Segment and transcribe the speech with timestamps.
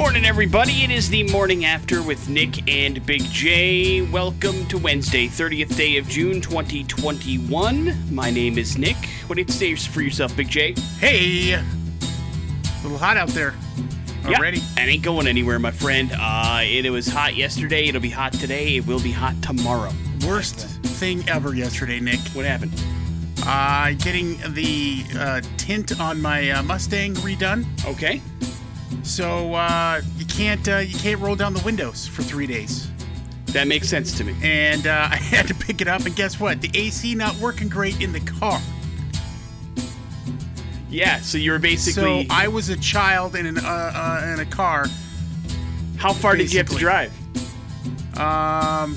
[0.00, 0.82] morning, everybody.
[0.82, 4.00] It is the morning after with Nick and Big J.
[4.00, 8.14] Welcome to Wednesday, 30th day of June, 2021.
[8.14, 8.96] My name is Nick.
[9.26, 10.74] What do you say for yourself, Big J?
[10.98, 11.62] Hey, a
[12.82, 13.54] little hot out there
[14.24, 14.56] already.
[14.56, 16.10] Yeah, and ain't going anywhere, my friend.
[16.14, 17.84] Uh, it, it was hot yesterday.
[17.84, 18.76] It'll be hot today.
[18.76, 19.92] It will be hot tomorrow.
[20.26, 22.20] Worst thing ever yesterday, Nick.
[22.32, 22.72] What happened?
[23.44, 27.66] Uh, getting the uh, tint on my uh, Mustang redone.
[27.84, 28.22] Okay.
[29.02, 32.88] So uh, you can't uh, you can't roll down the windows for three days.
[33.46, 34.36] That makes sense to me.
[34.42, 36.60] And uh, I had to pick it up, and guess what?
[36.60, 38.60] The AC not working great in the car.
[40.88, 42.26] Yeah, so you were basically.
[42.28, 44.86] So I was a child in an uh, uh, in a car.
[45.96, 47.12] How far did you have to drive?
[48.18, 48.96] Um,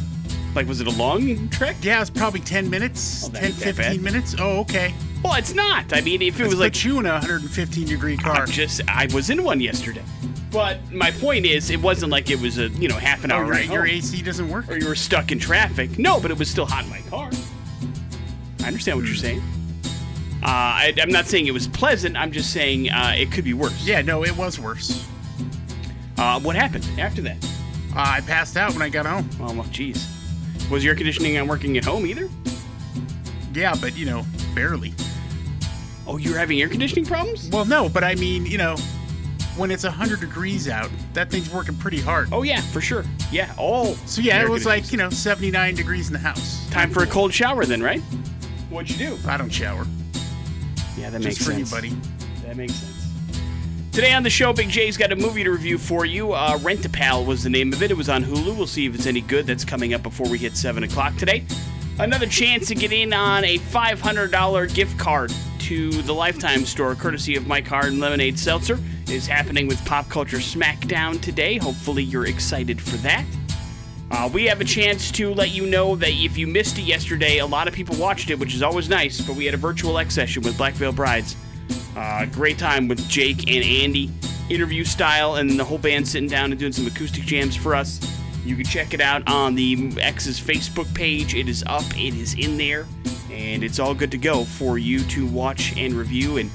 [0.56, 1.76] Like, was it a long trek?
[1.82, 4.02] yeah, it's probably 10 minutes, Oh, 10, 15 bad.
[4.02, 4.36] minutes.
[4.40, 4.94] Oh, okay.
[5.24, 5.94] Well, it's not.
[5.96, 8.42] I mean, if it was like put you in a 115 degree car.
[8.42, 10.04] I'm just I was in one yesterday.
[10.52, 13.36] But my point is, it wasn't like it was a you know half an oh,
[13.36, 13.68] hour right.
[13.68, 14.70] Your AC doesn't work.
[14.70, 15.98] or you were stuck in traffic.
[15.98, 17.32] No, but it was still hot in my car.
[18.62, 19.42] I understand what you're saying.
[20.44, 22.18] Uh, I, I'm not saying it was pleasant.
[22.18, 23.86] I'm just saying uh, it could be worse.
[23.86, 25.08] Yeah, no, it was worse.
[26.18, 27.38] Uh, what happened after that?
[27.96, 29.30] Uh, I passed out when I got home.
[29.40, 30.06] Oh, well, jeez.
[30.70, 32.30] Was your air conditioning not working at home either?
[33.54, 34.94] Yeah, but you know, barely.
[36.06, 37.50] Oh, you're having air conditioning problems?
[37.50, 38.76] Well, no, but I mean, you know,
[39.56, 42.30] when it's 100 degrees out, that thing's working pretty hard.
[42.32, 43.06] Oh yeah, for sure.
[43.32, 43.54] Yeah.
[43.58, 43.94] Oh.
[44.06, 46.68] So yeah, it was like, you know, 79 degrees in the house.
[46.72, 48.02] time for a cold shower then, right?
[48.70, 49.18] What'd you do?
[49.28, 49.86] I don't shower.
[50.98, 51.72] Yeah, that Just makes for sense.
[51.72, 51.90] you, buddy.
[52.46, 52.90] That makes sense.
[53.92, 56.34] Today on the show, Big J's got a movie to review for you.
[56.34, 57.92] Uh, Rent a Pal was the name of it.
[57.92, 58.58] It was on Hulu.
[58.58, 59.46] We'll see if it's any good.
[59.46, 61.46] That's coming up before we hit 7 o'clock today.
[62.00, 67.36] Another chance to get in on a $500 gift card to the Lifetime store, courtesy
[67.36, 71.58] of My Card and Lemonade Seltzer, is happening with Pop Culture Smackdown today.
[71.58, 73.24] Hopefully, you're excited for that.
[74.10, 77.38] Uh, we have a chance to let you know that if you missed it yesterday,
[77.38, 79.22] a lot of people watched it, which is always nice.
[79.22, 81.36] But we had a virtual X session with Black Veil Brides.
[81.96, 84.12] Uh, great time with Jake and Andy,
[84.50, 88.00] interview style, and the whole band sitting down and doing some acoustic jams for us.
[88.46, 91.34] You can check it out on the X's Facebook page.
[91.34, 92.86] It is up, it is in there,
[93.32, 96.52] and it's all good to go for you to watch and review and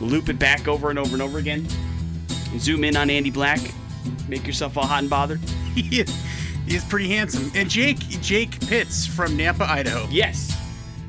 [0.00, 1.66] loop it back over and over and over again.
[2.58, 3.60] Zoom in on Andy Black,
[4.28, 5.40] make yourself all hot and bothered.
[5.74, 6.26] he, is,
[6.66, 7.50] he is pretty handsome.
[7.54, 10.06] And Jake, Jake Pitts from Nampa, Idaho.
[10.10, 10.56] Yes.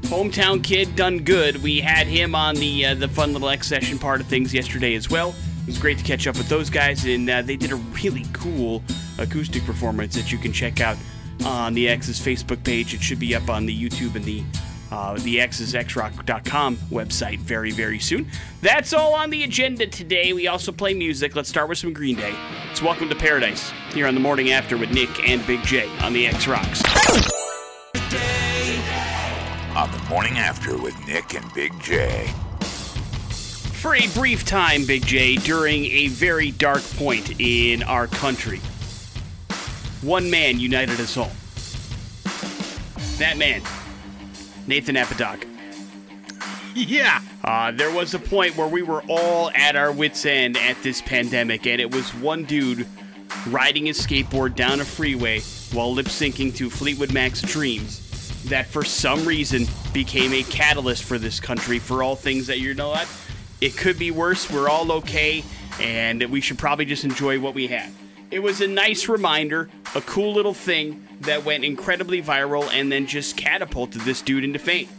[0.02, 1.62] Hometown kid done good.
[1.64, 4.96] We had him on the uh, the fun little X session part of things yesterday
[4.96, 5.36] as well.
[5.68, 8.24] It was great to catch up with those guys, and uh, they did a really
[8.32, 8.82] cool
[9.18, 10.96] acoustic performance that you can check out
[11.44, 12.94] on the X's Facebook page.
[12.94, 14.46] It should be up on the YouTube and the
[14.90, 18.32] uh, the xsxrock.com website very very soon.
[18.62, 20.32] That's all on the agenda today.
[20.32, 21.36] We also play music.
[21.36, 22.34] Let's start with some Green Day.
[22.72, 26.14] It's Welcome to Paradise here on the morning after with Nick and Big J on
[26.14, 26.82] the X Rocks.
[29.76, 32.34] on the morning after with Nick and Big J.
[33.80, 38.58] For a brief time, Big J, during a very dark point in our country,
[40.02, 41.32] one man united us all.
[43.20, 43.62] That man,
[44.66, 45.48] Nathan Apodaca.
[46.74, 47.22] Yeah.
[47.44, 51.02] Uh, there was a point where we were all at our wits' end at this
[51.04, 52.88] pandemic, and it was one dude
[53.48, 55.40] riding his skateboard down a freeway
[55.72, 61.18] while lip syncing to Fleetwood Mac's Dreams that for some reason became a catalyst for
[61.20, 63.08] this country for all things that you know what?
[63.60, 64.52] It could be worse.
[64.52, 65.44] We're all okay,
[65.80, 67.94] and we should probably just enjoy what we have.
[68.30, 73.08] It was a nice reminder, a cool little thing that went incredibly viral and then
[73.08, 74.90] just catapulted this dude into fame.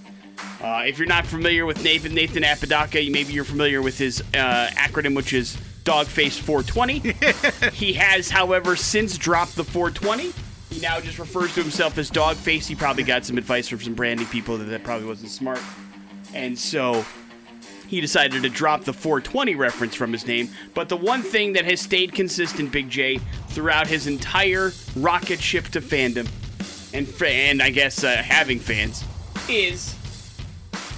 [0.63, 4.69] Uh, if you're not familiar with Nathan Nathan Apodaca, maybe you're familiar with his uh,
[4.75, 7.71] acronym, which is Dogface 420.
[7.73, 10.33] he has, however, since dropped the 420.
[10.71, 12.67] He now just refers to himself as Dogface.
[12.67, 15.61] He probably got some advice from some branding people that that probably wasn't smart,
[16.35, 17.05] and so
[17.89, 20.51] he decided to drop the 420 reference from his name.
[20.75, 23.19] But the one thing that has stayed consistent, Big J,
[23.49, 26.29] throughout his entire rocket ship to fandom,
[26.95, 29.05] and and I guess uh, having fans,
[29.49, 29.95] is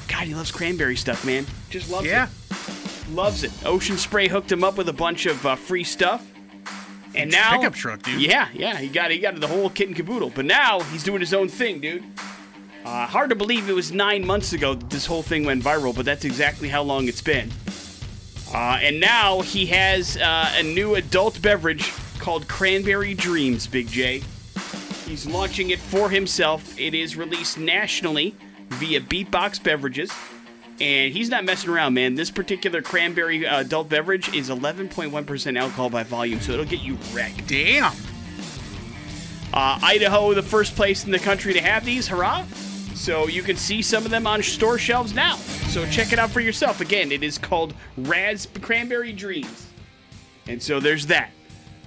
[0.09, 1.47] God, he loves cranberry stuff, man.
[1.71, 2.11] Just loves it.
[2.11, 2.27] Yeah.
[2.27, 3.11] it.
[3.11, 3.53] Loves it.
[3.65, 6.27] Ocean Spray hooked him up with a bunch of uh, free stuff.
[7.15, 8.21] And now Pickup truck, dude.
[8.21, 10.31] Yeah, yeah, he got he got the whole kit and caboodle.
[10.31, 12.05] But now he's doing his own thing, dude.
[12.85, 15.95] Uh, hard to believe it was nine months ago that this whole thing went viral,
[15.95, 17.51] but that's exactly how long it's been.
[18.55, 24.23] Uh, and now he has uh, a new adult beverage called Cranberry Dreams, Big J.
[25.07, 26.79] He's launching it for himself.
[26.79, 28.35] It is released nationally
[28.71, 30.11] via Beatbox Beverages.
[30.81, 32.15] And he's not messing around, man.
[32.15, 36.97] This particular cranberry uh, adult beverage is 11.1% alcohol by volume, so it'll get you
[37.13, 37.47] wrecked.
[37.47, 37.93] Damn.
[39.53, 42.09] Uh, Idaho, the first place in the country to have these.
[42.09, 42.47] Hurrah!
[43.01, 45.37] So you can see some of them on store shelves now.
[45.71, 46.83] So check it out for yourself.
[46.83, 49.69] Again, it is called Raz Cranberry Dreams.
[50.47, 51.31] And so there's that.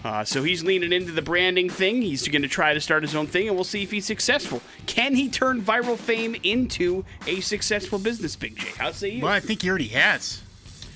[0.04, 2.02] Uh, so he's leaning into the branding thing.
[2.02, 4.60] He's going to try to start his own thing, and we'll see if he's successful.
[4.88, 8.70] Can he turn viral fame into a successful business, Big J?
[8.80, 9.22] How say you?
[9.22, 10.42] Well, I think he already has.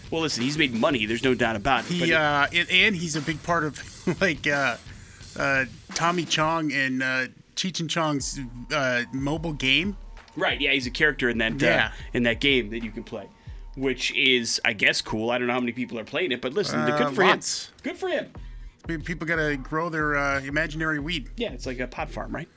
[0.10, 1.06] Well, listen, he's made money.
[1.06, 1.94] There's no doubt about it.
[1.94, 4.78] He uh, and, and he's a big part of like uh,
[5.38, 8.40] uh, Tommy Chong and uh, Cheech and Chong's
[8.74, 9.96] uh, mobile game.
[10.38, 11.88] Right, yeah, he's a character in that Yeah.
[11.88, 13.28] uh, in that game that you can play,
[13.76, 15.30] which is, I guess, cool.
[15.32, 17.68] I don't know how many people are playing it, but listen, Uh, good for lots.
[17.68, 17.74] him.
[17.84, 18.32] Good for him.
[19.04, 21.30] People gotta grow their uh, imaginary weed.
[21.36, 22.48] Yeah, it's like a pot farm, right?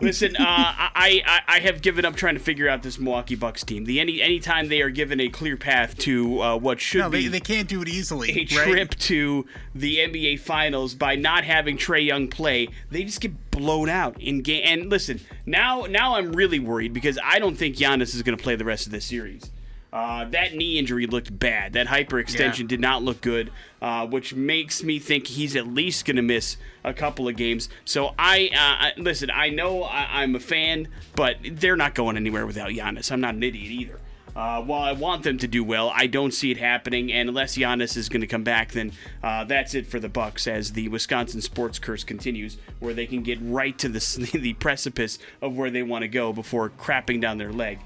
[0.00, 3.64] Listen, uh, I, I I have given up trying to figure out this Milwaukee Bucks
[3.64, 3.84] team.
[3.84, 7.24] The any anytime they are given a clear path to uh, what should No, be
[7.24, 8.30] they, they can't do it easily.
[8.30, 8.68] a right?
[8.68, 13.88] trip to the NBA Finals by not having Trae Young play, they just get blown
[13.88, 14.62] out in game.
[14.64, 18.42] And listen, now now I'm really worried because I don't think Giannis is going to
[18.42, 19.50] play the rest of this series.
[19.94, 21.72] Uh, that knee injury looked bad.
[21.74, 22.66] That hyperextension Yeah.
[22.66, 26.56] did not look good, uh, which makes me think he's at least going to miss
[26.82, 27.68] a couple of games.
[27.84, 29.30] So I, uh, I listen.
[29.32, 33.12] I know I, I'm a fan, but they're not going anywhere without Giannis.
[33.12, 34.00] I'm not an idiot either.
[34.34, 37.12] Uh, while I want them to do well, I don't see it happening.
[37.12, 38.90] And unless Giannis is going to come back, then
[39.22, 40.48] uh, that's it for the Bucks.
[40.48, 45.20] As the Wisconsin sports curse continues, where they can get right to the the precipice
[45.40, 47.78] of where they want to go before crapping down their leg.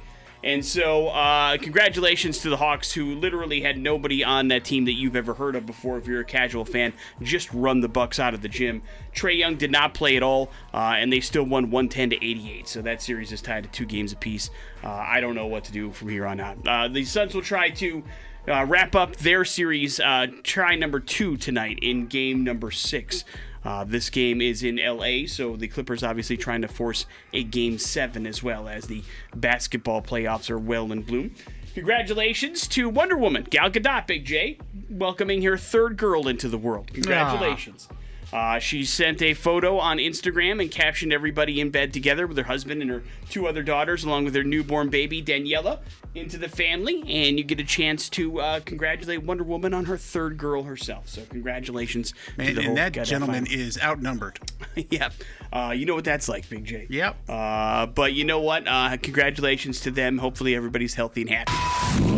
[0.45, 4.93] And so, uh, congratulations to the Hawks, who literally had nobody on that team that
[4.93, 5.99] you've ever heard of before.
[5.99, 6.93] If you're a casual fan,
[7.23, 8.83] just run the Bucks out of the gym.
[9.15, 12.69] Trae Young did not play at all, uh, and they still won 110 to 88.
[12.69, 14.51] So that series is tied to two games apiece.
[14.85, 16.59] Uh, I don't know what to do from here on out.
[16.67, 18.03] Uh, the Suns will try to.
[18.47, 23.23] Uh, wrap up their series, uh, try number two tonight in game number six.
[23.69, 27.05] Uh, this game is in LA, so the Clippers obviously trying to force
[27.35, 29.03] a game seven as well as the
[29.37, 31.35] basketball playoffs are well in bloom.
[31.75, 34.57] Congratulations to Wonder Woman, Gal Gadot, Big J,
[34.89, 36.95] welcoming her third girl into the world.
[36.95, 37.91] Congratulations.
[38.33, 42.45] Uh, she sent a photo on Instagram and captioned everybody in bed together with her
[42.45, 45.81] husband and her two other daughters, along with their newborn baby, Daniella,
[46.15, 47.03] into the family.
[47.07, 51.09] And you get a chance to uh, congratulate Wonder Woman on her third girl herself.
[51.09, 53.63] So, congratulations to Man, and that gentleman family.
[53.63, 54.39] is outnumbered.
[54.91, 55.13] yep.
[55.53, 56.87] Uh, you know what that's like, Big J.
[56.91, 57.17] Yep.
[57.29, 58.69] Uh, but you know what?
[58.69, 60.19] Uh, congratulations to them.
[60.19, 62.18] Hopefully, everybody's healthy and happy.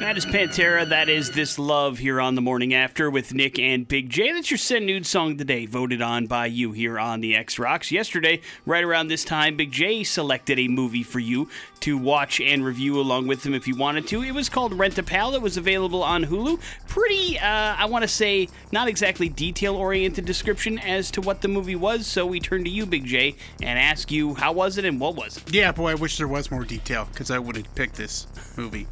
[0.00, 0.88] That is Pantera.
[0.88, 4.32] That is This Love here on the morning after with Nick and Big J.
[4.32, 7.92] That's your Send Nude song today, voted on by you here on the X Rocks.
[7.92, 11.50] Yesterday, right around this time, Big J selected a movie for you
[11.80, 14.22] to watch and review along with him if you wanted to.
[14.22, 15.34] It was called Rent a Pal.
[15.34, 16.58] It was available on Hulu.
[16.88, 21.48] Pretty, uh, I want to say, not exactly detail oriented description as to what the
[21.48, 22.06] movie was.
[22.06, 25.14] So we turn to you, Big J, and ask you how was it and what
[25.14, 25.52] was it?
[25.52, 28.26] Yeah, boy, I wish there was more detail because I would have picked this
[28.56, 28.86] movie.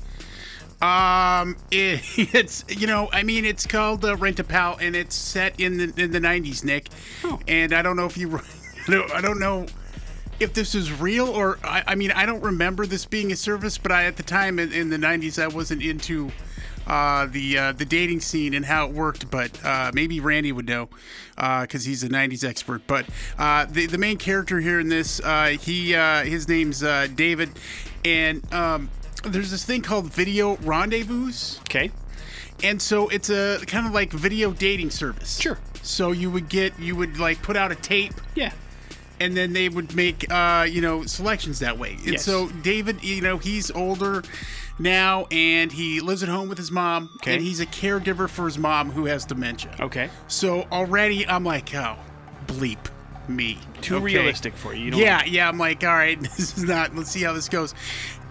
[0.80, 2.00] Um, it,
[2.34, 5.76] it's you know, I mean, it's called uh, Rent a Pal, and it's set in
[5.76, 6.88] the in the '90s, Nick.
[7.24, 7.40] Oh.
[7.48, 8.36] And I don't know if you,
[8.88, 9.66] I don't, I don't know
[10.40, 13.76] if this is real or I, I mean, I don't remember this being a service,
[13.76, 16.30] but I at the time in, in the '90s, I wasn't into
[16.88, 20.66] uh, the uh, the dating scene and how it worked, but uh, maybe Randy would
[20.66, 20.88] know
[21.36, 22.82] because he's a '90s expert.
[22.86, 23.06] But
[23.38, 27.50] uh, the the main character here in this, uh, he uh, his name's uh, David,
[28.04, 28.88] and um,
[29.22, 31.32] there's this thing called Video Rendezvous,
[31.62, 31.90] Okay.
[32.62, 35.38] and so it's a kind of like video dating service.
[35.38, 35.58] Sure.
[35.82, 38.52] So you would get you would like put out a tape Yeah.
[39.20, 41.92] and then they would make uh, you know selections that way.
[42.04, 42.24] And Yes.
[42.24, 44.22] so David, you know, he's older
[44.78, 47.34] now and he lives at home with his mom Okay.
[47.34, 49.74] and he's a caregiver for his mom who has dementia.
[49.80, 50.10] Okay.
[50.28, 51.96] So already I'm like, oh,
[52.46, 52.78] bleep
[53.28, 53.58] me.
[53.82, 54.04] Too Okay.
[54.04, 54.86] realistic for you.
[54.86, 55.48] you don't Yeah, yeah.
[55.48, 56.94] I'm like, all right, this is not.
[56.96, 57.74] Let's see how this goes.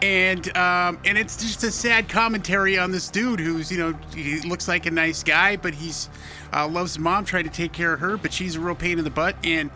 [0.01, 4.39] And um, and it's just a sad commentary on this dude who's you know he
[4.41, 6.09] looks like a nice guy, but he's
[6.53, 9.03] uh, loves mom, trying to take care of her, but she's a real pain in
[9.03, 9.71] the butt, and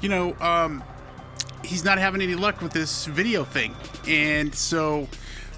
[0.00, 0.82] you know um,
[1.62, 3.74] he's not having any luck with this video thing,
[4.08, 5.08] and so.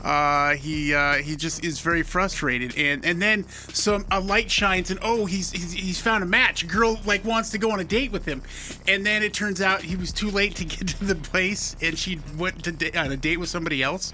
[0.03, 4.91] Uh, he uh, he just is very frustrated, and and then some a light shines,
[4.91, 6.63] and oh, he's, he's he's found a match.
[6.63, 8.43] A girl like wants to go on a date with him,
[8.87, 11.99] and then it turns out he was too late to get to the place, and
[11.99, 14.13] she went to da- on a date with somebody else.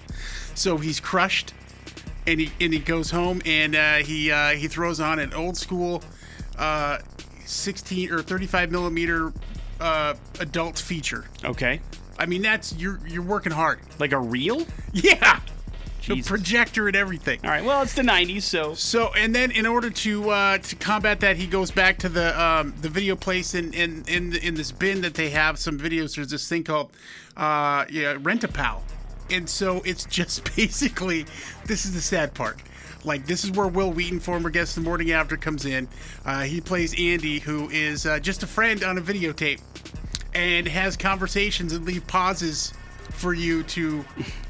[0.55, 1.53] So he's crushed,
[2.27, 5.57] and he and he goes home, and uh, he uh, he throws on an old
[5.57, 6.03] school,
[6.59, 6.99] uh,
[7.45, 9.33] 16 or 35 millimeter
[9.81, 11.81] uh, adult feature Okay.
[12.19, 13.81] I mean, that's you're you're working hard.
[13.99, 14.67] Like a reel?
[14.93, 15.41] Yeah,
[16.07, 17.41] the projector and everything.
[17.45, 17.65] All right.
[17.65, 21.37] Well, it's the '90s, so So, and then in order to uh, to combat that,
[21.37, 25.01] he goes back to the um, the video place, and in in in this bin
[25.03, 26.17] that they have some videos.
[26.17, 26.93] There's this thing called
[27.37, 28.83] uh, yeah, Rent a Pal,
[29.31, 31.27] and so it's just basically
[31.67, 32.61] this is the sad part.
[33.05, 35.89] Like this is where Wil Wheaton, former guest of the morning after, comes in.
[36.25, 39.61] Uh, he plays Andy, who is uh, just a friend on a videotape,
[40.35, 42.73] and has conversations and leave pauses
[43.11, 44.05] for you to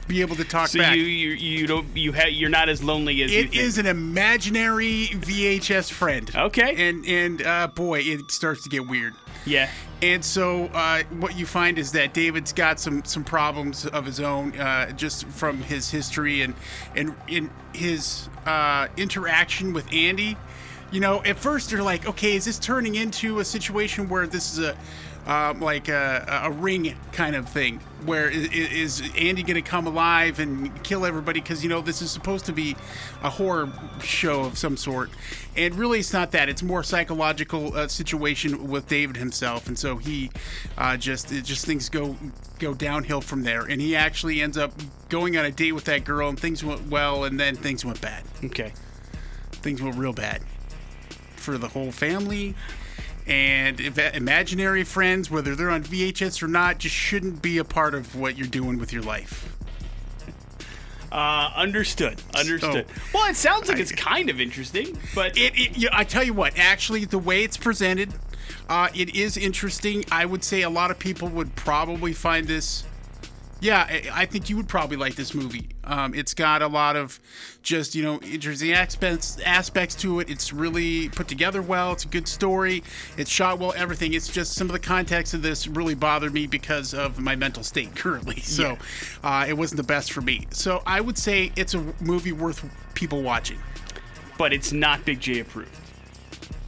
[0.06, 0.96] be able to talk so back.
[0.96, 3.86] you you you don't you ha- you're not as lonely as you It is an
[3.86, 6.30] imaginary VHS friend.
[6.34, 6.88] Okay.
[6.88, 9.14] And and uh, boy, it starts to get weird.
[9.46, 9.70] Yeah.
[10.02, 14.20] And so uh, what you find is that David's got some some problems of his
[14.20, 16.54] own, uh, just from his history and
[16.94, 20.36] and in his uh, interaction with Andy.
[20.90, 24.52] You know, at first they're like, okay, is this turning into a situation where this
[24.52, 24.76] is a
[25.26, 29.62] um, like a, a ring kind of thing, where i- i- is Andy going to
[29.62, 31.40] come alive and kill everybody?
[31.40, 32.76] Because you know this is supposed to be
[33.22, 33.70] a horror
[34.02, 35.10] show of some sort,
[35.56, 36.48] and really it's not that.
[36.48, 40.30] It's more psychological uh, situation with David himself, and so he
[40.76, 42.16] uh, just it just things go
[42.58, 44.72] go downhill from there, and he actually ends up
[45.08, 48.00] going on a date with that girl, and things went well, and then things went
[48.00, 48.22] bad.
[48.44, 48.72] Okay.
[49.52, 50.42] Things went real bad
[51.36, 52.54] for the whole family.
[53.26, 57.94] And if imaginary friends, whether they're on VHS or not, just shouldn't be a part
[57.94, 59.50] of what you're doing with your life.
[61.10, 62.20] Uh, understood.
[62.34, 62.86] Understood.
[62.88, 66.24] So- well, it sounds like it's kind of interesting, but It, it yeah, I tell
[66.24, 68.12] you what, actually, the way it's presented,
[68.68, 70.04] uh, it is interesting.
[70.10, 72.82] I would say a lot of people would probably find this.
[73.64, 75.70] Yeah, I, think you would probably like this movie.
[75.84, 77.18] Um, it's got a lot of
[77.62, 80.28] just you know interesting aspects aspects to it.
[80.28, 81.92] It's really put together well.
[81.92, 82.82] It's a good story.
[83.16, 83.72] It's shot well.
[83.74, 84.12] Everything.
[84.12, 87.62] It's just some of the context of this really bothered me because of my mental
[87.62, 88.40] state currently.
[88.40, 88.76] So
[89.22, 90.46] uh, it wasn't the best for me.
[90.50, 93.58] So I would say it's a movie worth people watching.
[94.36, 95.83] but it's not Big J approved.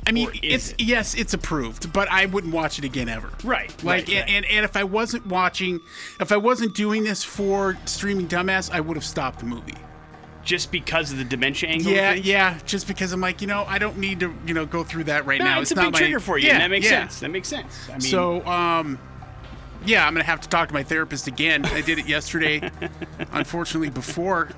[0.07, 0.81] I mean, it's it?
[0.83, 3.31] yes, it's approved, but I wouldn't watch it again ever.
[3.43, 4.09] Right, Like, right, right.
[4.11, 5.81] And, and and if I wasn't watching,
[6.21, 9.75] if I wasn't doing this for streaming dumbass, I would have stopped the movie.
[10.45, 11.91] Just because of the dementia angle.
[11.91, 12.57] Yeah, yeah.
[12.67, 15.27] Just because I'm like, you know, I don't need to, you know, go through that
[15.27, 15.61] right No, now.
[15.61, 16.47] it's, a not big my- trigger for you.
[16.47, 17.01] Yeah, and that makes yeah.
[17.09, 17.19] sense.
[17.19, 17.77] That makes sense.
[17.89, 18.97] I mean, So, um,
[19.85, 21.65] yeah, I'm gonna have to talk to my therapist again.
[21.67, 22.71] I did it yesterday,
[23.33, 24.51] unfortunately, before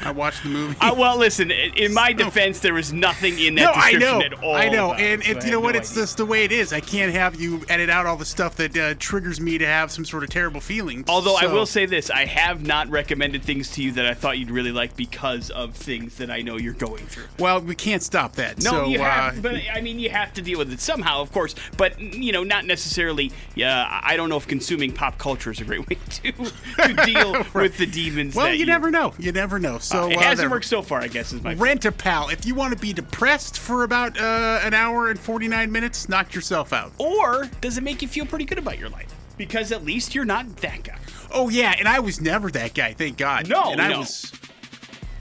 [0.00, 0.76] I watched the movie.
[0.80, 1.50] Uh, well, listen.
[1.50, 4.54] In my defense, there was nothing in that no, I description know, at all.
[4.54, 5.72] I know, and it, you know what?
[5.74, 6.02] no It's idea.
[6.02, 6.72] just the way it is.
[6.72, 9.90] I can't have you edit out all the stuff that uh, triggers me to have
[9.90, 11.06] some sort of terrible feelings.
[11.08, 14.38] Although I will say this, I have not recommended things to you that I thought
[14.38, 17.24] you'd really like because of things that I know you're going through.
[17.38, 18.62] well, we can't stop that.
[18.62, 21.20] No, so, you have, uh, but I mean, you have to deal with it somehow,
[21.20, 21.54] of course.
[21.76, 23.32] But you know, not necessarily.
[23.54, 27.44] Yeah, I don't know if consuming pop culture is a great way to, to deal
[27.54, 28.34] with the demons.
[28.34, 29.14] well, that you never know.
[29.18, 29.78] You never know.
[29.88, 31.32] So It uh, hasn't there- worked so far, I guess.
[31.32, 32.28] Is my Rent a pal.
[32.28, 36.34] If you want to be depressed for about uh, an hour and 49 minutes, knock
[36.34, 36.92] yourself out.
[36.98, 39.12] or does it make you feel pretty good about your life?
[39.38, 40.98] Because at least you're not that guy.
[41.32, 43.48] Oh, yeah, and I was never that guy, thank God.
[43.48, 44.00] No, and I no.
[44.00, 44.32] was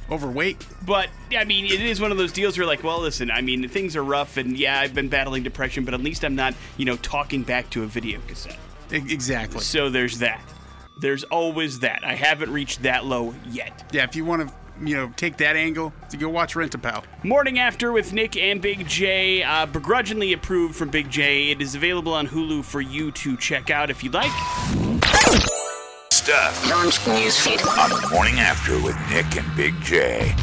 [0.10, 0.58] overweight.
[0.86, 3.68] But I mean, it is one of those deals where, like, well, listen, I mean,
[3.70, 6.86] things are rough, and yeah, I've been battling depression, but at least I'm not, you
[6.86, 8.58] know, talking back to a video cassette.
[8.92, 9.60] Exactly.
[9.62, 10.42] So there's that.
[11.00, 12.04] There's always that.
[12.04, 13.86] I haven't reached that low yet.
[13.92, 16.78] Yeah, if you want to, you know, take that angle, to go watch Rent a
[16.78, 17.04] Pal.
[17.24, 21.52] Morning After with Nick and Big J, uh, begrudgingly approved from Big J.
[21.52, 24.32] It is available on Hulu for you to check out if you'd like.
[26.12, 27.66] Stuff Launch newsfeed.
[27.78, 30.36] on the morning after with Nick and Big J.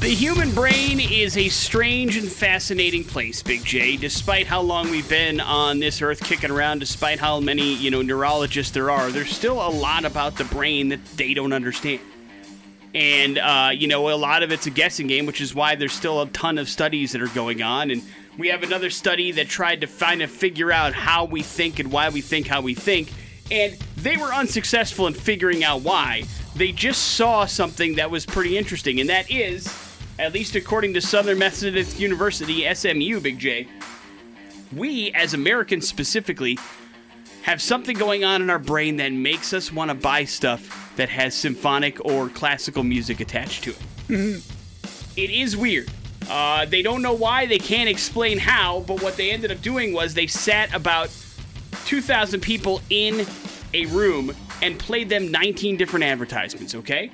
[0.00, 3.98] The human brain is a strange and fascinating place, Big J.
[3.98, 8.00] Despite how long we've been on this earth kicking around, despite how many, you know,
[8.00, 12.00] neurologists there are, there's still a lot about the brain that they don't understand.
[12.94, 15.92] And, uh, you know, a lot of it's a guessing game, which is why there's
[15.92, 17.90] still a ton of studies that are going on.
[17.90, 18.02] And
[18.38, 21.92] we have another study that tried to find and figure out how we think and
[21.92, 23.12] why we think how we think.
[23.50, 26.24] And they were unsuccessful in figuring out why.
[26.56, 29.89] They just saw something that was pretty interesting, and that is,
[30.20, 33.66] at least according to Southern Methodist University, SMU, Big J,
[34.76, 36.58] we as Americans specifically
[37.42, 41.08] have something going on in our brain that makes us want to buy stuff that
[41.08, 43.78] has symphonic or classical music attached to it.
[45.16, 45.90] It is weird.
[46.28, 49.94] Uh, they don't know why, they can't explain how, but what they ended up doing
[49.94, 51.08] was they sat about
[51.86, 53.26] 2,000 people in
[53.72, 57.10] a room and played them 19 different advertisements, okay?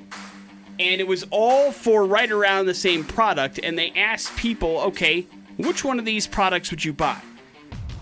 [0.79, 5.27] And it was all for right around the same product, and they asked people, okay,
[5.57, 7.21] which one of these products would you buy?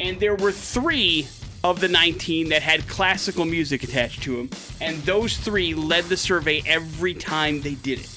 [0.00, 1.28] And there were three
[1.62, 4.50] of the 19 that had classical music attached to them,
[4.80, 8.10] and those three led the survey every time they did it.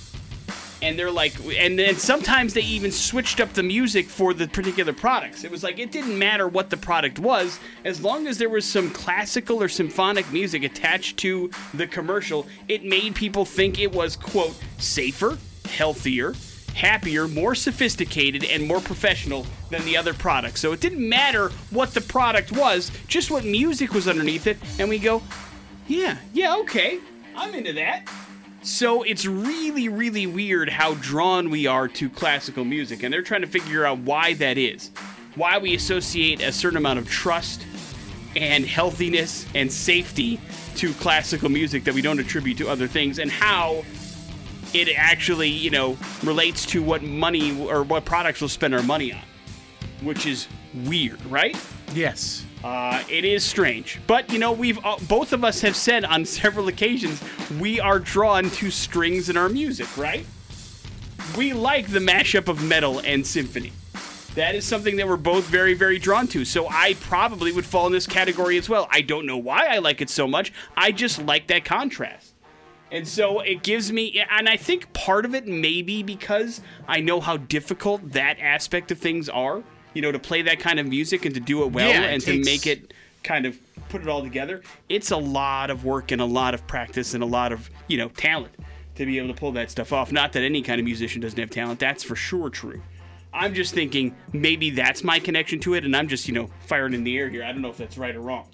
[0.81, 4.93] And they're like, and then sometimes they even switched up the music for the particular
[4.93, 5.43] products.
[5.43, 8.65] It was like it didn't matter what the product was, as long as there was
[8.65, 14.15] some classical or symphonic music attached to the commercial, it made people think it was,
[14.15, 16.35] quote, safer, healthier,
[16.75, 20.61] happier, more sophisticated, and more professional than the other products.
[20.61, 24.57] So it didn't matter what the product was, just what music was underneath it.
[24.77, 25.23] And we go,
[25.87, 26.99] yeah, yeah, okay,
[27.35, 28.07] I'm into that.
[28.67, 33.01] So it's really, really weird how drawn we are to classical music.
[33.01, 34.91] And they're trying to figure out why that is.
[35.35, 37.65] Why we associate a certain amount of trust
[38.35, 40.41] and healthiness and safety
[40.75, 43.85] to classical music that we don't attribute to other things, and how
[44.73, 49.13] it actually, you know, relates to what money or what products we'll spend our money
[49.13, 49.23] on,
[50.01, 50.47] which is
[50.85, 51.57] weird, right?
[51.95, 52.43] Yes.
[52.63, 56.25] Uh, it is strange, but you know, we've uh, both of us have said on
[56.25, 57.21] several occasions
[57.59, 60.25] we are drawn to strings in our music, right?
[61.37, 63.73] We like the mashup of metal and symphony.
[64.33, 66.45] That is something that we're both very, very drawn to.
[66.45, 68.87] So I probably would fall in this category as well.
[68.91, 70.53] I don't know why I like it so much.
[70.75, 72.33] I just like that contrast.
[72.91, 77.01] And so it gives me, and I think part of it may be because I
[77.01, 79.63] know how difficult that aspect of things are.
[79.97, 82.13] You know, to play that kind of music and to do it well Yeah, it
[82.13, 83.57] and to make it kind of
[83.89, 84.61] put it all together.
[84.89, 87.97] It's a lot of work and a lot of practice and a lot of, you
[87.97, 88.53] know, talent
[88.93, 90.11] to be able to pull that stuff off.
[90.11, 92.83] Not that any kind of musician doesn't have talent, that's for sure true.
[93.33, 96.93] I'm just thinking maybe that's my connection to it, and I'm just, you know, firing
[96.93, 97.43] in the air here.
[97.43, 98.47] I don't know if that's right or wrong.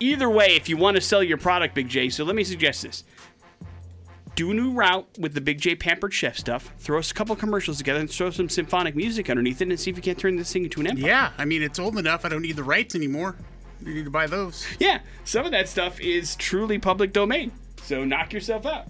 [0.00, 2.82] Either way, if you want to sell your product, Big J, so let me suggest
[2.82, 3.04] this
[4.38, 6.72] do a new route with the Big J Pampered Chef stuff.
[6.78, 9.90] Throw us a couple commercials together and throw some symphonic music underneath it and see
[9.90, 11.04] if you can't turn this thing into an empire.
[11.04, 11.32] Yeah.
[11.36, 12.24] I mean, it's old enough.
[12.24, 13.34] I don't need the rights anymore.
[13.84, 14.64] You need to buy those.
[14.78, 17.50] Yeah, some of that stuff is truly public domain.
[17.82, 18.86] So knock yourself out.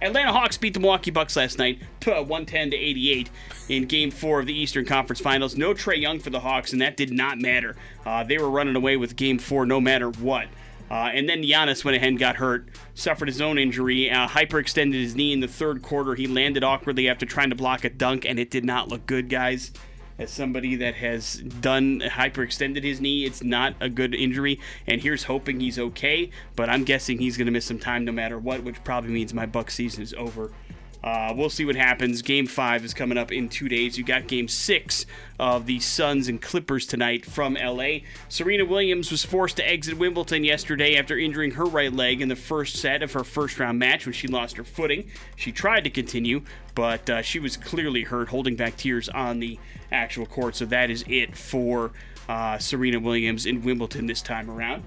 [0.00, 3.28] Atlanta Hawks beat the Milwaukee Bucks last night, to 110 to 88
[3.68, 5.58] in Game Four of the Eastern Conference Finals.
[5.58, 7.76] No Trae Young for the Hawks, and that did not matter.
[8.06, 10.46] Uh, they were running away with Game Four no matter what.
[10.90, 14.94] Uh, and then Giannis went ahead and got hurt, suffered his own injury, uh, hyperextended
[14.94, 16.14] his knee in the third quarter.
[16.14, 19.28] He landed awkwardly after trying to block a dunk, and it did not look good,
[19.28, 19.72] guys
[20.18, 24.58] as somebody that has done hyperextended his knee, it's not a good injury.
[24.86, 28.12] And here's hoping he's okay, but I'm guessing he's going to miss some time no
[28.12, 30.50] matter what, which probably means my Buck season is over.
[31.02, 32.22] Uh, we'll see what happens.
[32.22, 33.96] Game five is coming up in two days.
[33.96, 35.06] You got game six
[35.38, 37.98] of the Suns and Clippers tonight from LA.
[38.28, 42.36] Serena Williams was forced to exit Wimbledon yesterday after injuring her right leg in the
[42.36, 45.08] first set of her first round match when she lost her footing.
[45.36, 46.42] She tried to continue,
[46.74, 49.58] but uh, she was clearly hurt, holding back tears on the
[49.92, 50.56] actual court.
[50.56, 51.92] So that is it for
[52.28, 54.82] uh, Serena Williams in Wimbledon this time around.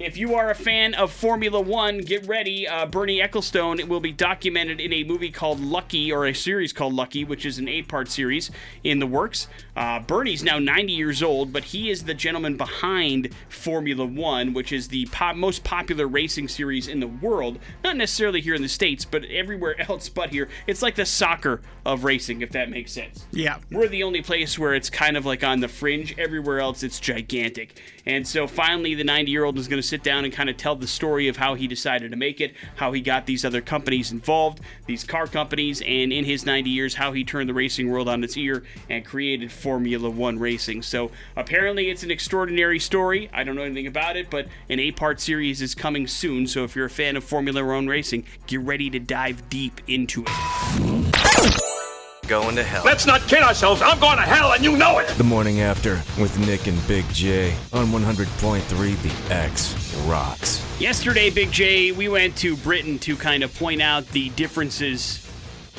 [0.00, 2.68] If you are a fan of Formula One, get ready.
[2.68, 6.94] Uh, Bernie Ecclestone will be documented in a movie called Lucky, or a series called
[6.94, 8.52] Lucky, which is an eight part series
[8.84, 9.48] in the works.
[9.74, 14.70] Uh, Bernie's now 90 years old, but he is the gentleman behind Formula One, which
[14.70, 17.58] is the pop- most popular racing series in the world.
[17.82, 20.48] Not necessarily here in the States, but everywhere else but here.
[20.68, 23.26] It's like the soccer of racing, if that makes sense.
[23.32, 23.58] Yeah.
[23.72, 26.16] We're the only place where it's kind of like on the fringe.
[26.18, 27.80] Everywhere else, it's gigantic.
[28.06, 30.56] And so finally, the 90 year old is going to sit down and kind of
[30.56, 33.60] tell the story of how he decided to make it, how he got these other
[33.60, 37.90] companies involved, these car companies, and in his 90 years, how he turned the racing
[37.90, 40.82] world on its ear and created Formula One racing.
[40.82, 43.30] So apparently, it's an extraordinary story.
[43.32, 46.46] I don't know anything about it, but an eight part series is coming soon.
[46.46, 50.24] So if you're a fan of Formula One racing, get ready to dive deep into
[50.26, 51.87] it.
[52.28, 52.84] Going to hell.
[52.84, 53.80] Let's not kid ourselves.
[53.80, 55.08] I'm going to hell, and you know it.
[55.16, 60.62] The morning after with Nick and Big J on 100.3 The X rocks.
[60.78, 65.26] Yesterday, Big J, we went to Britain to kind of point out the differences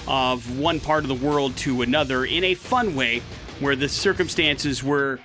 [0.08, 3.22] of one part of the world to another in a fun way,
[3.60, 5.20] where the circumstances were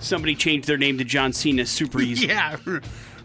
[0.00, 2.26] somebody changed their name to John Cena super easy.
[2.26, 2.58] Yeah.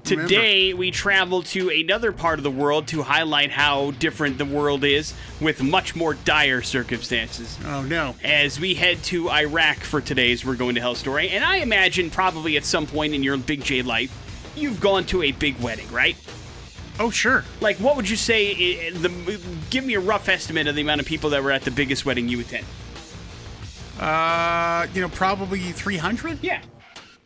[0.10, 0.30] Remember.
[0.30, 4.84] Today, we travel to another part of the world to highlight how different the world
[4.84, 7.58] is with much more dire circumstances.
[7.66, 8.16] Oh no.
[8.24, 12.10] As we head to Iraq for today's We're Going to Hell story, and I imagine
[12.10, 14.12] probably at some point in your Big J life,
[14.56, 16.18] you've gone to a big wedding, right?
[17.00, 17.44] Oh sure.
[17.62, 18.90] Like, what would you say?
[18.92, 19.40] The
[19.70, 22.06] give me a rough estimate of the amount of people that were at the biggest
[22.06, 22.66] wedding you attend.
[24.00, 26.40] Uh, you know, probably 300.
[26.44, 26.62] Yeah,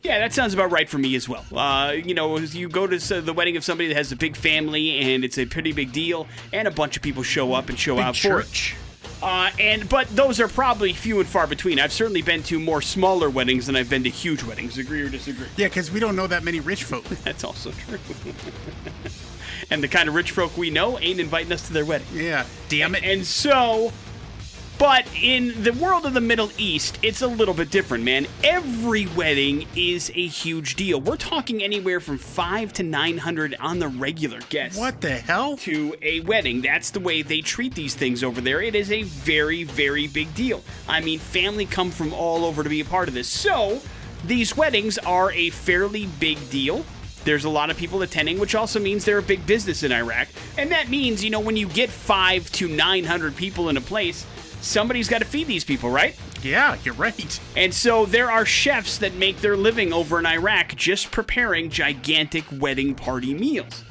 [0.03, 1.45] yeah, that sounds about right for me as well.
[1.53, 4.35] Uh, you know, as you go to the wedding of somebody that has a big
[4.35, 7.77] family and it's a pretty big deal, and a bunch of people show up and
[7.79, 8.43] show Big out for it.
[8.45, 8.75] church.
[9.21, 11.79] Uh, and but those are probably few and far between.
[11.79, 14.77] I've certainly been to more smaller weddings than I've been to huge weddings.
[14.77, 15.47] Agree or disagree?
[15.57, 17.03] Yeah, because we don't know that many rich folk.
[17.23, 17.97] That's also true.
[19.71, 22.07] and the kind of rich folk we know ain't inviting us to their wedding.
[22.13, 23.03] Yeah, damn it.
[23.03, 23.91] And so,
[24.77, 28.27] but in the world of the Middle East, it's a little bit different, man.
[28.43, 31.01] Every wedding is a huge deal.
[31.01, 34.77] We're talking anywhere from five to nine hundred on the regular guests.
[34.77, 35.57] what the hell?
[35.57, 36.61] To a wedding.
[36.61, 38.61] That's the way they treat these things over there.
[38.61, 40.63] It is a very, very big deal.
[40.87, 43.27] I mean, family come from all over to be a part of this.
[43.27, 43.81] So,
[44.25, 46.85] these weddings are a fairly big deal.
[47.23, 50.29] There's a lot of people attending, which also means they're a big business in Iraq.
[50.57, 54.25] And that means, you know, when you get five to 900 people in a place,
[54.61, 56.15] somebody's got to feed these people, right?
[56.41, 57.39] Yeah, you're right.
[57.55, 62.45] And so there are chefs that make their living over in Iraq just preparing gigantic
[62.51, 63.83] wedding party meals.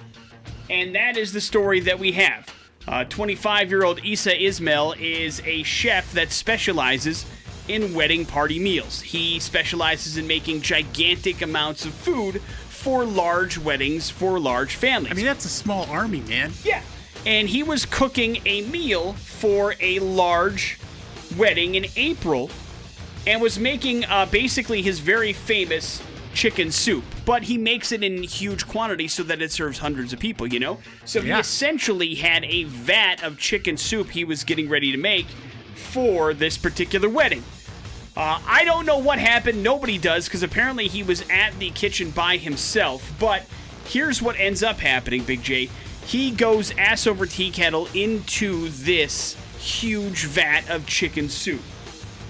[0.71, 2.53] And that is the story that we have.
[2.89, 7.27] Uh, 25 year old Isa Ismail is a chef that specializes
[7.69, 9.01] in wedding party meals.
[9.01, 15.11] He specializes in making gigantic amounts of food for large weddings for large families.
[15.11, 16.53] I mean, that's a small army, man.
[16.63, 16.83] Yeah.
[17.27, 20.79] And he was cooking a meal for a large
[21.37, 22.51] wedding in April
[23.27, 26.01] and was making uh, basically his very famous
[26.33, 27.03] chicken soup.
[27.25, 30.61] But he makes it in huge quantities so that it serves hundreds of people, you
[30.61, 30.79] know?
[31.05, 35.27] So he essentially had a vat of chicken soup he was getting ready to make
[35.75, 37.43] for this particular wedding.
[38.17, 39.63] Uh, I don't know what happened.
[39.63, 43.13] Nobody does because apparently he was at the kitchen by himself.
[43.19, 43.45] But
[43.87, 45.69] here's what ends up happening, Big J.
[46.07, 51.61] He goes ass over tea kettle into this huge vat of chicken soup.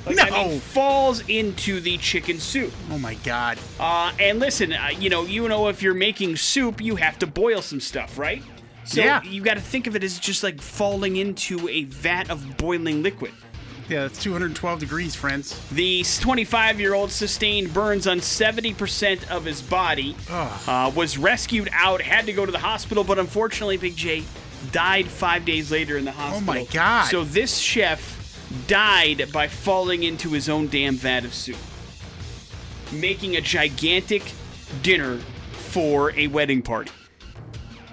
[0.06, 0.58] Like, I mean, No.
[0.60, 2.72] falls into the chicken soup.
[2.90, 3.58] Oh my god.
[3.78, 7.26] Uh, and listen, uh, you know, you know, if you're making soup, you have to
[7.26, 8.42] boil some stuff, right?
[8.84, 9.20] So Yeah.
[9.24, 13.02] you got to think of it as just like falling into a vat of boiling
[13.02, 13.32] liquid.
[13.88, 15.58] Yeah, it's 212 degrees, friends.
[15.70, 22.02] The 25 year old sustained burns on 70% of his body, uh, was rescued out,
[22.02, 24.24] had to go to the hospital, but unfortunately, Big J
[24.72, 26.50] died five days later in the hospital.
[26.50, 27.04] Oh, my God.
[27.04, 28.14] So this chef
[28.66, 31.56] died by falling into his own damn vat of soup,
[32.92, 34.22] making a gigantic
[34.82, 35.18] dinner
[35.52, 36.90] for a wedding party.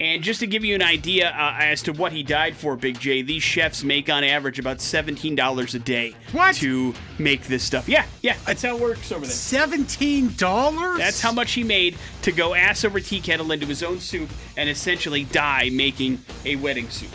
[0.04, 3.00] And just to give you an idea uh, as to what he died for, Big
[3.00, 6.56] J, these chefs make on average about $17 a day What?
[6.56, 7.88] to make this stuff.
[7.88, 9.34] Yeah, yeah, that's how it works over there.
[9.34, 10.98] $17?
[10.98, 14.30] That's how much he made to go ass over tea kettle into his own soup
[14.58, 17.12] and essentially die making a wedding soup.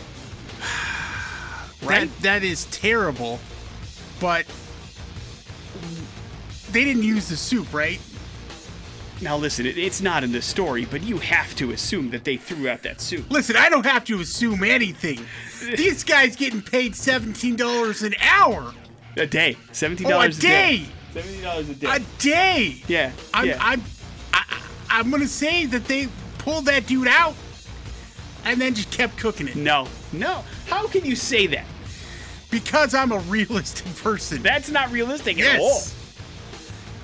[1.81, 3.39] That, that is terrible.
[4.19, 4.45] But
[6.71, 8.01] they didn't use the soup, right?
[9.21, 12.37] Now, listen, it, it's not in the story, but you have to assume that they
[12.37, 13.29] threw out that soup.
[13.29, 15.19] Listen, I don't have to assume anything.
[15.75, 18.73] These guys getting paid $17 an hour.
[19.17, 19.57] A day.
[19.73, 20.85] $17 Oh, a a day.
[21.13, 21.21] day.
[21.21, 21.87] $17 a day.
[21.95, 22.83] A day.
[22.87, 23.11] yeah.
[23.33, 23.57] I'm, yeah.
[23.59, 23.83] I'm,
[24.33, 27.35] I, I'm going to say that they pulled that dude out
[28.45, 30.45] and then just kept cooking it no, no.
[30.67, 31.65] How can you say that?
[32.51, 34.41] because I'm a realistic person.
[34.41, 35.81] That's not realistic at all.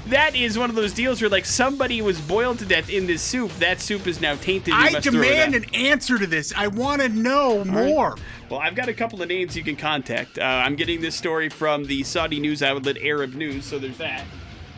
[0.07, 3.23] That is one of those deals where, like, somebody was boiled to death in this
[3.23, 3.51] soup.
[3.53, 4.67] That soup is now tainted.
[4.67, 6.53] You I must throw it demand an answer to this.
[6.55, 8.15] I want to know more.
[8.49, 10.37] Well, I've got a couple of names you can contact.
[10.37, 14.25] Uh, I'm getting this story from the Saudi news outlet Arab News, so there's that.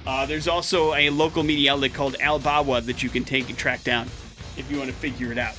[0.05, 3.57] Uh, there's also a local media outlet called Al Bawa that you can take and
[3.57, 4.07] track down
[4.55, 5.55] if you want to figure it out.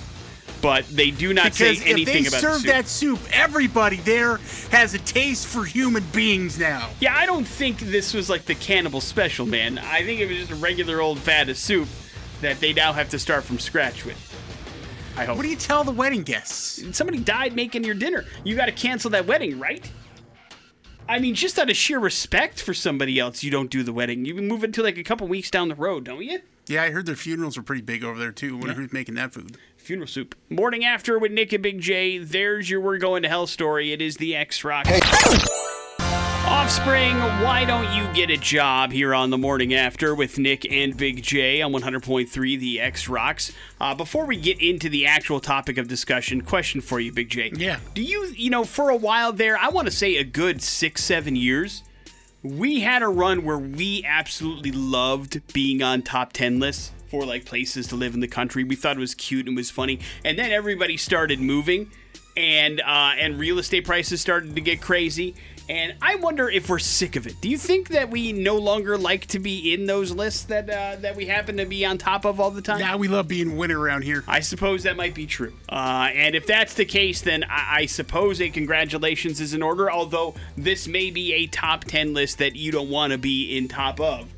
[0.60, 2.66] But they do not Because say if anything they about serve the soup.
[2.68, 4.38] that soup, everybody there
[4.70, 6.90] has a taste for human beings now.
[7.00, 9.78] Yeah, I don't think this was like the cannibal special, man.
[9.78, 11.88] I think it was just a regular old vat of soup
[12.40, 14.16] that they now have to start from scratch with.
[15.16, 15.36] I hope.
[15.36, 16.82] What do you tell the wedding guests?
[16.96, 18.24] somebody died making your dinner.
[18.44, 19.88] You got to cancel that wedding, right?
[21.08, 24.24] I mean, just out of sheer respect for somebody else, you don't do the wedding.
[24.26, 26.40] You move it to like a couple weeks down the road, don't you?
[26.66, 28.58] Yeah, I heard their funerals were pretty big over there too.
[28.58, 29.56] Wonder who's making that food.
[29.88, 30.34] Funeral soup.
[30.50, 32.18] Morning after with Nick and Big J.
[32.18, 33.90] There's your We're Going to Hell story.
[33.90, 34.86] It is the X Rock.
[35.98, 40.94] Offspring, why don't you get a job here on the morning after with Nick and
[40.94, 43.50] Big J on 100.3 The X Rocks?
[43.80, 47.52] Uh, before we get into the actual topic of discussion, question for you, Big J.
[47.56, 47.80] Yeah.
[47.94, 51.02] Do you, you know, for a while there, I want to say a good six,
[51.02, 51.82] seven years,
[52.42, 57.44] we had a run where we absolutely loved being on top 10 lists for like
[57.44, 58.64] places to live in the country.
[58.64, 60.00] We thought it was cute and was funny.
[60.24, 61.90] And then everybody started moving
[62.36, 65.34] and uh, and real estate prices started to get crazy.
[65.68, 67.38] And I wonder if we're sick of it.
[67.42, 70.96] Do you think that we no longer like to be in those lists that uh,
[71.00, 72.78] that we happen to be on top of all the time?
[72.78, 74.24] Now we love being winner around here.
[74.26, 75.52] I suppose that might be true.
[75.68, 79.90] Uh, and if that's the case, then I-, I suppose a congratulations is in order,
[79.90, 83.68] although this may be a top 10 list that you don't want to be in
[83.68, 84.32] top of.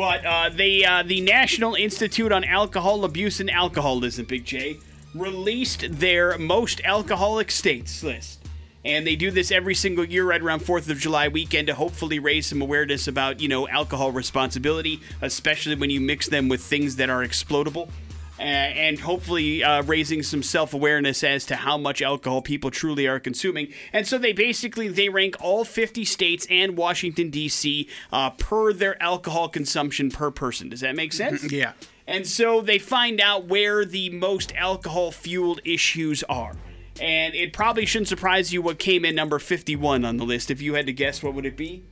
[0.00, 4.78] But uh, they, uh, the National Institute on Alcohol Abuse and Alcoholism, Big J,
[5.14, 8.42] released their most alcoholic states list.
[8.82, 12.18] And they do this every single year right around 4th of July weekend to hopefully
[12.18, 16.96] raise some awareness about, you know, alcohol responsibility, especially when you mix them with things
[16.96, 17.90] that are explodable.
[18.40, 23.72] And hopefully uh, raising some self-awareness as to how much alcohol people truly are consuming.
[23.92, 27.86] And so they basically they rank all 50 states and Washington D.C.
[28.10, 30.70] Uh, per their alcohol consumption per person.
[30.70, 31.52] Does that make sense?
[31.52, 31.72] Yeah.
[32.06, 36.56] And so they find out where the most alcohol fueled issues are.
[37.00, 40.50] And it probably shouldn't surprise you what came in number 51 on the list.
[40.50, 41.84] If you had to guess, what would it be?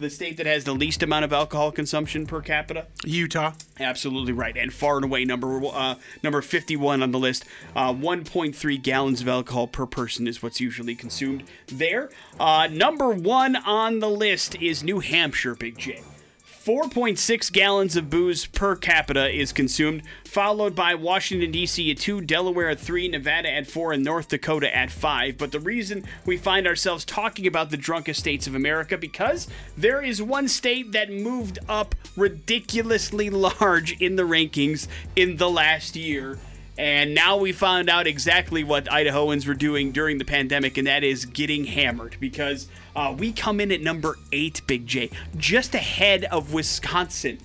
[0.00, 2.86] The state that has the least amount of alcohol consumption per capita?
[3.04, 3.54] Utah.
[3.80, 7.44] Absolutely right, and far and away number uh, number 51 on the list.
[7.74, 12.10] Uh, 1.3 gallons of alcohol per person is what's usually consumed there.
[12.38, 16.00] Uh, number one on the list is New Hampshire, Big J.
[16.68, 21.90] 4.6 gallons of booze per capita is consumed, followed by Washington, D.C.
[21.90, 25.38] at 2, Delaware at 3, Nevada at 4, and North Dakota at 5.
[25.38, 30.02] But the reason we find ourselves talking about the drunkest states of America because there
[30.02, 36.38] is one state that moved up ridiculously large in the rankings in the last year.
[36.78, 41.02] And now we found out exactly what Idahoans were doing during the pandemic, and that
[41.02, 46.24] is getting hammered because uh, we come in at number eight, Big J, just ahead
[46.26, 47.38] of Wisconsin.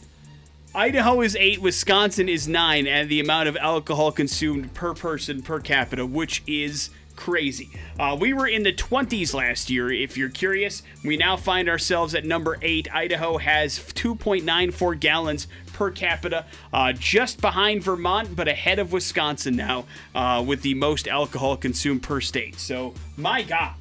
[0.75, 5.59] Idaho is eight, Wisconsin is nine, and the amount of alcohol consumed per person per
[5.59, 7.69] capita, which is crazy.
[7.99, 10.83] Uh, we were in the 20s last year, if you're curious.
[11.03, 12.93] We now find ourselves at number eight.
[12.93, 19.85] Idaho has 2.94 gallons per capita, uh, just behind Vermont, but ahead of Wisconsin now
[20.15, 22.59] uh, with the most alcohol consumed per state.
[22.59, 23.73] So, my God,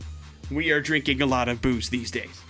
[0.51, 2.42] we are drinking a lot of booze these days.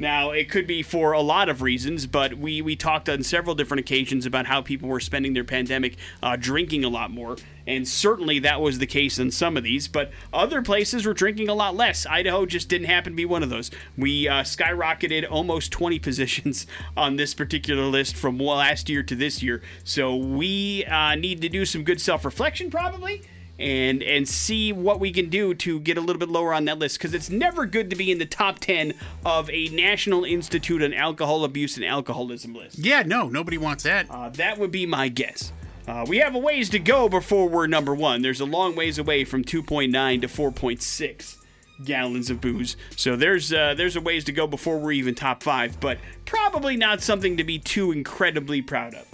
[0.00, 3.54] Now, it could be for a lot of reasons, but we, we talked on several
[3.54, 7.36] different occasions about how people were spending their pandemic uh, drinking a lot more,
[7.70, 11.48] and certainly that was the case in some of these, but other places were drinking
[11.48, 12.04] a lot less.
[12.04, 13.70] Idaho just didn't happen to be one of those.
[13.96, 19.42] We uh, skyrocketed almost 20 positions on this particular list from last year to this
[19.42, 23.22] year, so we uh, need to do some good self reflection probably
[23.60, 26.78] and and see what we can do to get a little bit lower on that
[26.78, 30.82] list because it's never good to be in the top 10 of a National Institute
[30.82, 32.78] on Alcohol Abuse and Alcoholism list.
[32.78, 34.10] Yeah, no, nobody wants that.
[34.10, 35.52] Uh, that would be my guess.
[35.90, 38.22] Uh, we have a ways to go before we're number one.
[38.22, 41.36] There's a long ways away from 2.9 to 4.6
[41.84, 42.76] gallons of booze.
[42.94, 46.76] So there's uh, there's a ways to go before we're even top five, but probably
[46.76, 49.04] not something to be too incredibly proud of.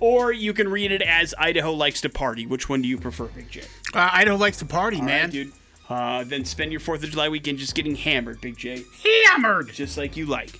[0.00, 2.46] Or you can read it as Idaho likes to party.
[2.46, 3.60] Which one do you prefer, Big J?
[3.92, 5.24] Uh, Idaho likes to party, All man.
[5.24, 5.52] right, dude.
[5.88, 8.84] Uh, then spend your Fourth of July weekend just getting hammered, Big J,
[9.26, 9.70] Hammered.
[9.74, 10.58] just like you like.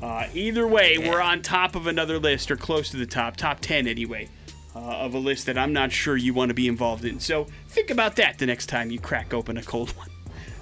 [0.00, 3.58] Uh, either way, we're on top of another list, or close to the top, top
[3.60, 4.28] ten anyway,
[4.74, 7.20] uh, of a list that I'm not sure you want to be involved in.
[7.20, 10.08] So think about that the next time you crack open a cold one.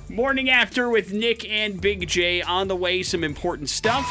[0.09, 3.03] Morning after with Nick and Big J on the way.
[3.03, 4.07] Some important stuff.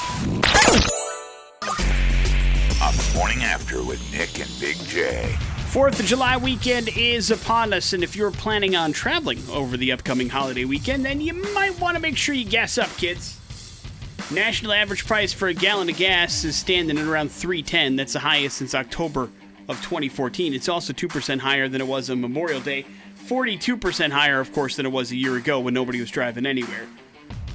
[2.82, 5.36] On the morning after with Nick and Big J.
[5.68, 9.92] Fourth of July weekend is upon us, and if you're planning on traveling over the
[9.92, 13.40] upcoming holiday weekend, then you might want to make sure you gas up, kids.
[14.32, 17.96] National average price for a gallon of gas is standing at around 310.
[17.96, 19.30] That's the highest since October
[19.68, 20.54] of 2014.
[20.54, 22.86] It's also 2% higher than it was on Memorial Day.
[23.26, 26.88] 42% higher, of course, than it was a year ago when nobody was driving anywhere.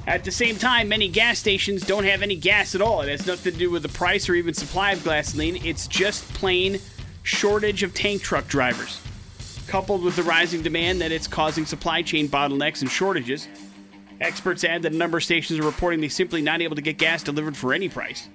[0.06, 3.02] At the same time, many gas stations don't have any gas at all.
[3.02, 5.64] It has nothing to do with the price or even supply of gasoline.
[5.64, 6.80] It's just plain
[7.22, 9.00] shortage of tank truck drivers.
[9.68, 13.46] Coupled with the rising demand that it's causing supply chain bottlenecks and shortages,
[14.20, 16.98] experts add that a number of stations are reporting they're simply not able to get
[16.98, 18.28] gas delivered for any price.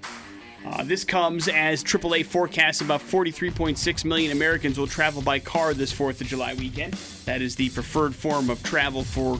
[0.66, 5.92] Uh, this comes as AAA forecasts about 43.6 million Americans will travel by car this
[5.92, 6.94] 4th of July weekend.
[7.24, 9.38] That is the preferred form of travel for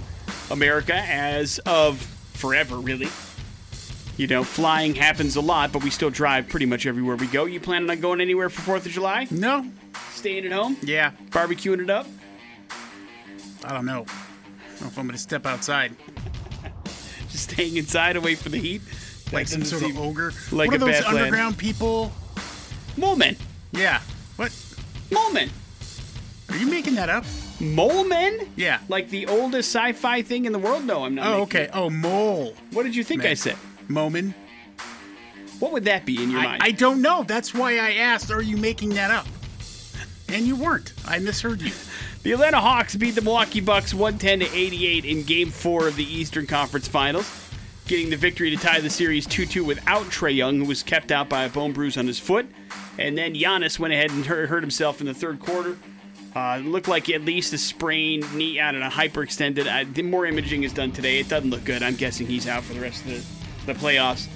[0.51, 1.99] America as of
[2.35, 3.09] forever, really.
[4.17, 7.45] You know, flying happens a lot, but we still drive pretty much everywhere we go.
[7.45, 9.27] You planning on going anywhere for 4th of July?
[9.31, 9.67] No.
[10.13, 10.77] Staying at home?
[10.83, 11.11] Yeah.
[11.31, 12.07] Barbecuing it up?
[13.65, 14.07] I don't know.
[14.07, 15.95] I don't know if I'm going to step outside
[17.31, 18.83] Just staying inside away from the heat?
[19.27, 20.33] That like some sort of ogre.
[20.53, 21.17] like what are those plan.
[21.17, 22.13] underground people?
[22.97, 23.39] Moment.
[23.73, 24.01] Yeah.
[24.37, 24.53] What?
[25.11, 25.53] Moment.
[26.49, 27.25] Are you making that up?
[27.61, 28.49] Mole men?
[28.57, 28.81] Yeah.
[28.89, 30.85] Like the oldest sci-fi thing in the world?
[30.85, 31.27] No, I'm not.
[31.27, 31.65] Oh, okay.
[31.65, 31.71] it.
[31.73, 32.55] Oh, mole.
[32.73, 33.57] What did you think I said?
[33.89, 34.35] Momin.
[35.59, 36.63] What would that be in your I, mind?
[36.63, 37.25] I don't know.
[37.25, 39.27] That's why I asked, are you making that up?
[40.29, 40.93] And you weren't.
[41.07, 41.73] I misheard you.
[42.23, 46.03] The Atlanta Hawks beat the Milwaukee Bucks 110 to 88 in Game 4 of the
[46.03, 47.25] Eastern Conference Finals,
[47.87, 51.29] getting the victory to tie the series 2-2 without Trae Young, who was kept out
[51.29, 52.47] by a bone bruise on his foot.
[52.99, 55.77] And then Giannis went ahead and hurt, himself in the third quarter.
[56.35, 59.67] Uh, looked like at least a sprained knee, I don't know, hyperextended.
[59.67, 61.19] I, more imaging is done today.
[61.19, 61.83] It doesn't look good.
[61.83, 64.29] I'm guessing he's out for the rest of the, the playoffs.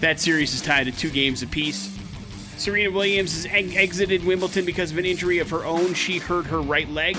[0.00, 1.96] That series is tied at two games apiece.
[2.56, 5.94] Serena Williams has ex- exited Wimbledon because of an injury of her own.
[5.94, 7.16] She hurt her right leg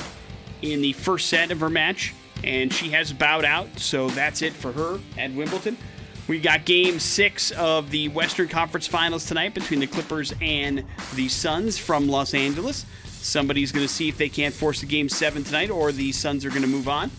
[0.62, 4.54] in the first set of her match, and she has bowed out, so that's it
[4.54, 5.78] for her at Wimbledon.
[6.28, 10.84] We got game six of the Western Conference Finals tonight between the Clippers and
[11.16, 12.86] the Suns from Los Angeles.
[13.06, 16.44] Somebody's going to see if they can't force a game seven tonight, or the Suns
[16.44, 17.12] are going to move on.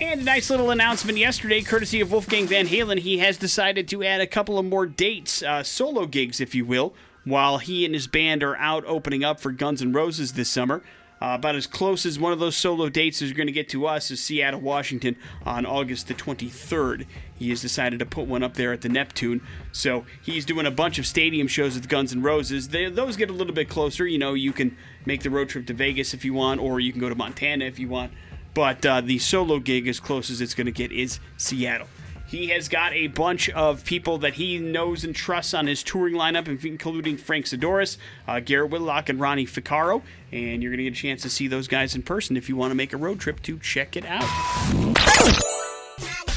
[0.00, 2.98] And a nice little announcement yesterday, courtesy of Wolfgang Van Halen.
[2.98, 6.64] He has decided to add a couple of more dates, uh, solo gigs, if you
[6.64, 10.48] will, while he and his band are out opening up for Guns N' Roses this
[10.48, 10.82] summer.
[11.22, 13.86] Uh, about as close as one of those solo dates is going to get to
[13.86, 15.14] us is Seattle, Washington
[15.46, 17.06] on August the 23rd.
[17.36, 19.40] He has decided to put one up there at the Neptune.
[19.70, 22.70] So he's doing a bunch of stadium shows with Guns N' Roses.
[22.70, 24.04] They, those get a little bit closer.
[24.04, 26.90] You know, you can make the road trip to Vegas if you want, or you
[26.90, 28.10] can go to Montana if you want.
[28.52, 31.86] But uh, the solo gig, as close as it's going to get, is Seattle.
[32.32, 36.14] He has got a bunch of people that he knows and trusts on his touring
[36.14, 40.00] lineup, including Frank Sidoris, uh, Garrett Whitlock, and Ronnie Ficarro.
[40.32, 42.56] And you're going to get a chance to see those guys in person if you
[42.56, 44.22] want to make a road trip to check it out.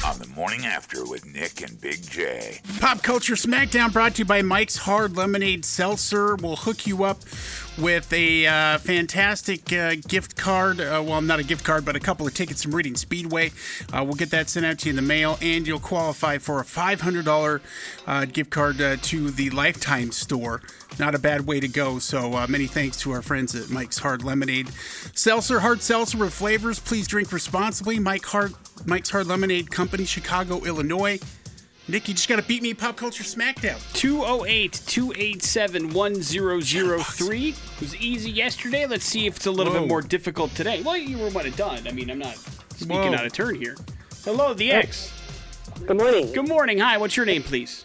[0.04, 2.60] On the morning after with Nick and Big J.
[2.78, 6.36] Pop Culture Smackdown brought to you by Mike's Hard Lemonade Seltzer.
[6.36, 7.22] We'll hook you up
[7.78, 10.80] with a uh, fantastic uh, gift card.
[10.80, 13.50] Uh, well, not a gift card, but a couple of tickets from Meridian Speedway.
[13.92, 16.60] Uh, we'll get that sent out to you in the mail, and you'll qualify for
[16.60, 17.60] a $500
[18.06, 20.62] uh, gift card uh, to the Lifetime store.
[20.98, 21.98] Not a bad way to go.
[21.98, 24.70] So many thanks to our friends at Mike's Hard Lemonade
[25.14, 25.60] Seltzer.
[25.60, 26.78] Hard seltzer with flavors.
[26.78, 27.98] Please drink responsibly.
[27.98, 28.54] Mike Hard,
[28.86, 31.18] Mike's Hard Lemonade Company, Chicago, Illinois.
[31.88, 33.78] Nick, you just got to beat me in Pop Culture Smackdown.
[33.92, 37.48] 208 287 1003.
[37.48, 38.86] It was easy yesterday.
[38.86, 39.80] Let's see if it's a little Whoa.
[39.80, 40.82] bit more difficult today.
[40.82, 41.86] Well, you were one and done.
[41.86, 42.36] I mean, I'm not
[42.74, 43.14] speaking Whoa.
[43.14, 43.76] out of turn here.
[44.24, 45.12] Hello, the X.
[45.86, 46.78] Good morning, Good morning.
[46.78, 47.84] Hi, what's your name, please?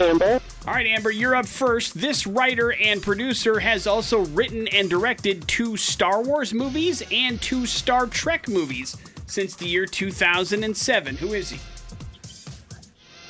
[0.00, 0.40] Amber.
[0.66, 1.98] All right, Amber, you're up first.
[1.98, 7.64] This writer and producer has also written and directed two Star Wars movies and two
[7.64, 11.16] Star Trek movies since the year 2007.
[11.16, 11.58] Who is he?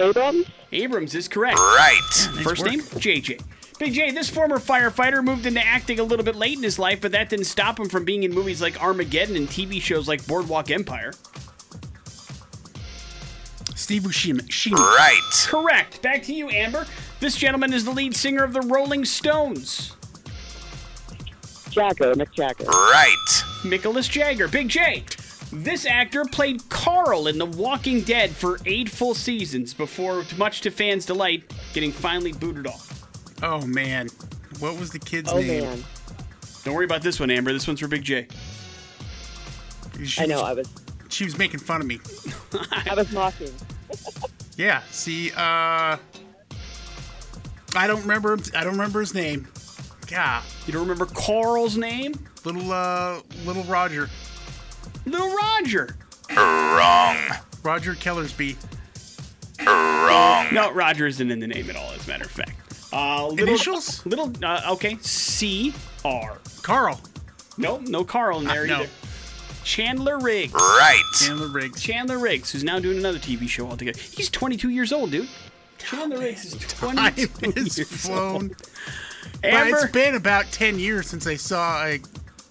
[0.01, 0.47] Abrams.
[0.73, 1.59] Abrams is correct.
[1.59, 1.99] Right.
[2.43, 2.71] First work.
[2.71, 3.43] name, JJ.
[3.79, 7.01] Big J, this former firefighter moved into acting a little bit late in his life,
[7.01, 10.27] but that didn't stop him from being in movies like Armageddon and TV shows like
[10.27, 11.13] Boardwalk Empire.
[13.77, 14.41] Steve Buscemi.
[14.41, 14.75] Buscemi.
[14.75, 15.47] Right.
[15.47, 16.03] Correct.
[16.03, 16.87] Back to you, Amber.
[17.21, 19.95] This gentleman is the lead singer of the Rolling Stones.
[21.71, 22.15] Jagger.
[22.15, 22.65] Mick Jagger.
[22.65, 23.43] Right.
[23.65, 24.49] Nicholas Jagger.
[24.49, 25.05] Big J.
[25.53, 30.71] This actor played Carl in The Walking Dead for eight full seasons before, much to
[30.71, 33.09] fans' delight, getting finally booted off.
[33.43, 34.09] Oh, man.
[34.59, 35.63] What was the kid's Oh name?
[35.65, 35.85] man,
[36.65, 37.53] Don't worry about this one, Amber.
[37.53, 38.27] This one's for Big J.
[40.05, 40.43] She I know.
[40.43, 40.69] I was
[41.09, 41.99] She was making fun of me.
[42.71, 43.53] I was mocking.
[44.57, 44.83] Yeah.
[44.91, 45.97] See, uh,
[47.77, 48.37] I don't remember.
[48.57, 49.47] I don't remember his name.
[50.11, 50.43] Yeah.
[50.67, 52.13] You don't remember Carl's name?
[52.45, 54.11] Little, uh, little Roger.
[55.11, 55.97] Little Roger.
[56.37, 57.17] Wrong.
[57.63, 58.57] Roger Kellersby.
[59.67, 60.47] Wrong.
[60.53, 62.53] No, Roger isn't in the name at all, as a matter of fact.
[62.93, 64.05] Uh, little, Initials?
[64.07, 64.97] Little, uh, okay.
[65.01, 66.39] C R.
[66.63, 67.01] Carl.
[67.57, 68.77] Nope, no Carl in there no.
[68.81, 68.89] either.
[69.65, 70.55] Chandler Riggs.
[70.55, 71.03] Right.
[71.21, 71.83] Chandler Riggs.
[71.83, 73.99] Chandler Riggs, who's now doing another TV show altogether.
[74.01, 75.29] He's 22 years old, dude.
[75.77, 78.35] Chandler Riggs is 22 Time has years flown.
[78.35, 78.57] old.
[79.43, 81.99] But Amber, it's been about 10 years since I saw a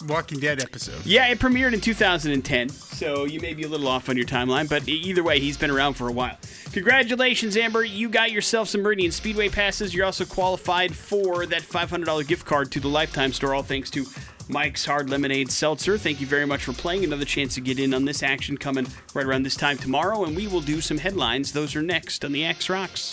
[0.06, 1.06] Walking Dead episode.
[1.06, 4.70] yeah, it premiered in 2010, so you may be a little off on your timeline,
[4.70, 6.38] but either way, he's been around for a while.
[6.72, 7.84] Congratulations, Amber.
[7.84, 9.94] You got yourself some Meridian Speedway passes.
[9.94, 14.06] You're also qualified for that $500 gift card to the Lifetime store, all thanks to
[14.50, 15.98] Mike's Hard Lemonade Seltzer.
[15.98, 17.04] Thank you very much for playing.
[17.04, 20.36] Another chance to get in on this action coming right around this time tomorrow, and
[20.36, 21.52] we will do some headlines.
[21.52, 23.12] Those are next on the X Rocks.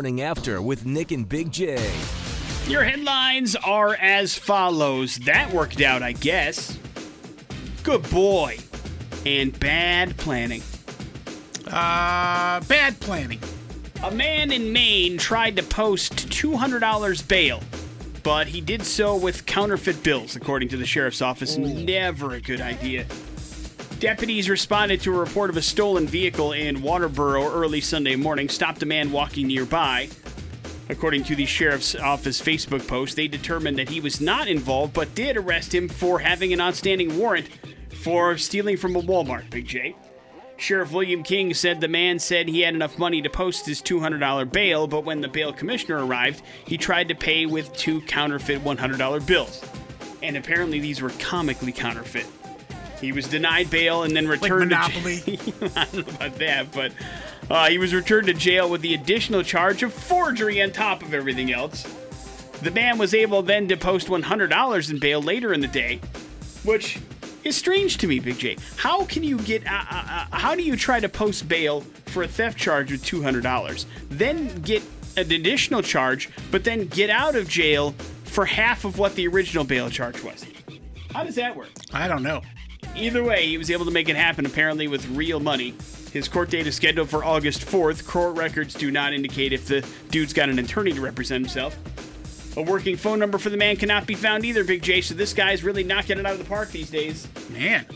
[0.00, 1.76] Morning after with Nick and Big J.
[2.68, 5.16] Your headlines are as follows.
[5.20, 6.78] That worked out, I guess.
[7.82, 8.58] Good boy.
[9.24, 10.62] And bad planning.
[11.66, 13.40] Uh, bad planning.
[14.04, 17.62] A man in Maine tried to post $200 bail,
[18.22, 21.56] but he did so with counterfeit bills, according to the sheriff's office.
[21.56, 23.06] Never a good idea.
[23.98, 28.82] Deputies responded to a report of a stolen vehicle in Waterboro early Sunday morning, stopped
[28.82, 30.10] a man walking nearby.
[30.90, 35.14] According to the sheriff's office Facebook post, they determined that he was not involved, but
[35.14, 37.48] did arrest him for having an outstanding warrant
[38.02, 39.96] for stealing from a Walmart, Big J.
[40.56, 44.50] Sheriff William King said the man said he had enough money to post his $200
[44.50, 49.26] bail, but when the bail commissioner arrived, he tried to pay with two counterfeit $100
[49.26, 49.62] bills.
[50.22, 52.26] And apparently these were comically counterfeit.
[53.00, 55.20] He was denied bail and then Like returned Monopoly.
[55.20, 55.70] to jail.
[55.76, 56.92] I don't know about that, but
[57.50, 61.14] uh, he was returned to jail with the additional charge of forgery on top of
[61.14, 61.82] everything else.
[62.62, 66.00] The man was able then to post $100 in bail later in the day,
[66.64, 66.98] which
[67.44, 68.56] is strange to me, Big J.
[68.76, 69.66] How can you get?
[69.66, 73.04] Uh, uh, uh, how do you try to post bail for a theft charge with
[73.04, 74.82] two hundred dollars, then get
[75.16, 77.92] an additional charge, but then get out of jail
[78.24, 80.44] for half of what the original bail charge was?
[81.12, 81.70] How does that work?
[81.92, 82.42] I don't know.
[82.96, 85.74] Either way, he was able to make it happen apparently with real money.
[86.12, 88.06] His court date is scheduled for August 4th.
[88.06, 91.76] Court records do not indicate if the dude's got an attorney to represent himself.
[92.56, 95.32] A working phone number for the man cannot be found either, Big J, so this
[95.32, 97.28] guy's really knocking it out of the park these days.
[97.50, 97.86] Man.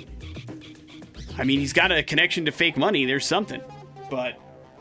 [1.39, 3.07] I mean, he's got a connection to fake money.
[3.07, 3.63] There's something.
[4.11, 4.35] But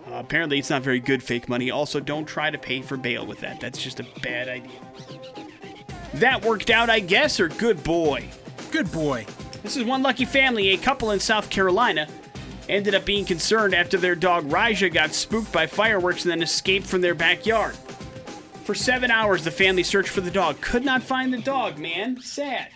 [0.08, 1.72] uh, apparently, it's not very good fake money.
[1.72, 3.62] Also, don't try to pay for bail with that.
[3.62, 4.80] That's just a bad idea.
[6.16, 8.30] That worked out, I guess, or good boy.
[8.72, 9.26] Good boy.
[9.64, 10.70] This is one lucky family.
[10.70, 12.08] A couple in South Carolina
[12.70, 16.86] ended up being concerned after their dog Raja got spooked by fireworks and then escaped
[16.86, 17.76] from their backyard.
[18.64, 20.62] For seven hours, the family searched for the dog.
[20.62, 22.22] Could not find the dog, man.
[22.22, 22.70] Sad.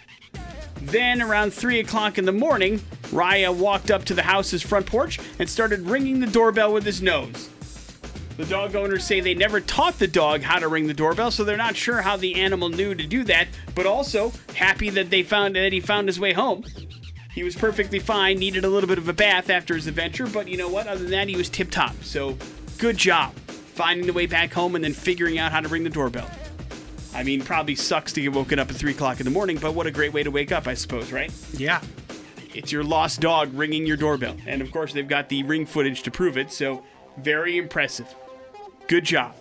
[0.81, 5.19] Then, around 3 o'clock in the morning, Raya walked up to the house's front porch
[5.39, 7.49] and started ringing the doorbell with his nose.
[8.37, 11.45] The dog owners say they never taught the dog how to ring the doorbell, so
[11.45, 15.23] they're not sure how the animal knew to do that, but also happy that they
[15.23, 16.65] found that he found his way home.
[17.35, 20.47] He was perfectly fine, needed a little bit of a bath after his adventure, but
[20.47, 20.87] you know what?
[20.87, 21.93] Other than that, he was tip top.
[22.01, 22.37] So,
[22.77, 23.35] good job
[23.75, 26.31] finding the way back home and then figuring out how to ring the doorbell.
[27.13, 29.73] I mean, probably sucks to get woken up at 3 o'clock in the morning, but
[29.73, 31.29] what a great way to wake up, I suppose, right?
[31.51, 31.81] Yeah.
[32.53, 34.37] It's your lost dog ringing your doorbell.
[34.47, 36.83] And of course, they've got the ring footage to prove it, so
[37.17, 38.15] very impressive.
[38.87, 39.35] Good job.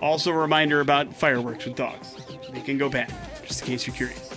[0.00, 2.16] Also, a reminder about fireworks with dogs.
[2.50, 3.12] They can go bad,
[3.46, 4.33] just in case you're curious.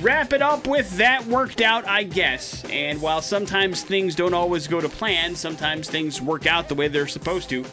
[0.00, 2.64] Wrap it up with that worked out, I guess.
[2.66, 6.88] And while sometimes things don't always go to plan, sometimes things work out the way
[6.88, 7.64] they're supposed to.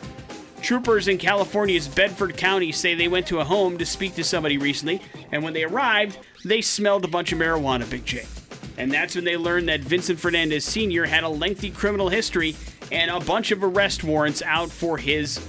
[0.61, 4.57] Troopers in California's Bedford County say they went to a home to speak to somebody
[4.57, 5.01] recently,
[5.34, 8.26] and when they arrived, they smelled a bunch of marijuana, Big J.
[8.78, 11.05] And that's when they learned that Vincent Fernandez Sr.
[11.05, 12.55] had a lengthy criminal history
[12.89, 15.45] and a bunch of arrest warrants out for his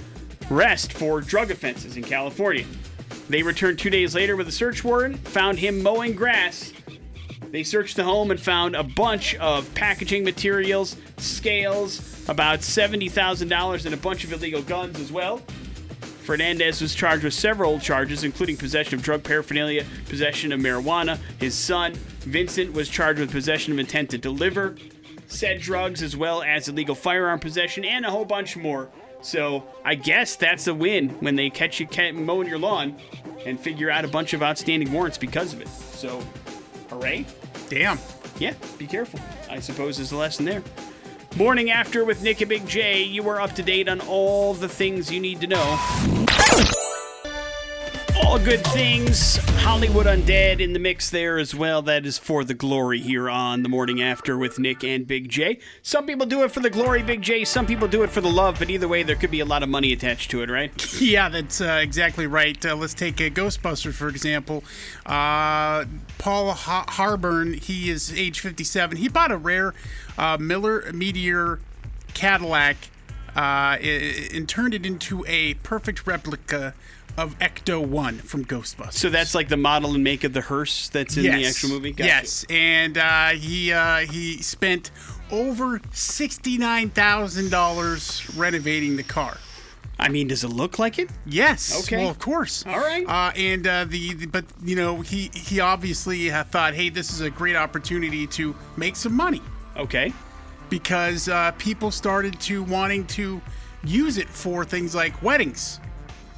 [0.51, 2.65] arrest for drug offenses in California.
[3.29, 6.73] They returned two days later with a search warrant, found him mowing grass.
[7.51, 13.93] They searched the home and found a bunch of packaging materials, scales, about $70,000, and
[13.93, 15.41] a bunch of illegal guns as well.
[16.23, 21.19] Fernandez was charged with several charges, including possession of drug paraphernalia, possession of marijuana.
[21.39, 24.75] His son, Vincent, was charged with possession of intent to deliver
[25.27, 28.89] said drugs, as well as illegal firearm possession, and a whole bunch more.
[29.25, 32.95] So I guess that's a win when they catch you mowing your lawn
[33.43, 35.67] and figure out a bunch of outstanding warrants because of it.
[35.67, 36.21] So,
[36.91, 37.25] hooray!
[37.67, 37.97] Damn.
[38.37, 39.19] Yeah, be careful.
[39.49, 40.61] I suppose is the lesson there.
[41.37, 44.69] Morning after with Nick and Big J, you are up to date on all the
[44.69, 46.84] things you need to know.
[48.23, 49.37] All good things.
[49.61, 51.81] Hollywood Undead in the mix there as well.
[51.81, 55.59] That is for the glory here on the morning after with Nick and Big J.
[55.81, 57.43] Some people do it for the glory, Big J.
[57.43, 59.63] Some people do it for the love, but either way, there could be a lot
[59.63, 60.71] of money attached to it, right?
[61.05, 62.65] Yeah, that's uh, exactly right.
[62.65, 64.63] Uh, let's take uh, Ghostbusters, for example.
[65.05, 65.85] Uh,
[66.17, 68.97] Paul ha- Harburn, he is age 57.
[68.97, 69.73] He bought a rare
[70.17, 71.59] uh, Miller Meteor
[72.13, 72.77] Cadillac
[73.35, 76.73] uh, and turned it into a perfect replica
[77.17, 78.93] of Ecto 1 from Ghostbusters.
[78.93, 81.91] So that's like the model and make of the hearse that's in the actual movie?
[81.91, 82.07] Gotcha.
[82.07, 84.91] Yes, and uh, he uh, he spent
[85.31, 89.37] over sixty nine thousand dollars renovating the car.
[89.97, 91.09] I mean, does it look like it?
[91.25, 91.81] Yes.
[91.85, 91.99] Okay.
[92.01, 92.65] Well, of course.
[92.67, 93.07] All right.
[93.07, 97.21] Uh, and uh, the, the but you know he he obviously thought, hey, this is
[97.21, 99.41] a great opportunity to make some money
[99.77, 100.11] Okay.
[100.69, 103.41] because uh, people started to wanting to
[103.85, 105.79] use it for things like weddings,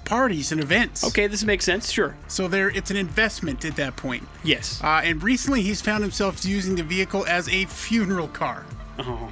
[0.07, 1.03] parties, and events.
[1.03, 1.91] Okay, this makes sense.
[1.91, 2.15] Sure.
[2.27, 4.27] So there, it's an investment at that point.
[4.43, 4.81] Yes.
[4.83, 8.65] Uh, and recently, he's found himself using the vehicle as a funeral car.
[8.99, 9.29] oh,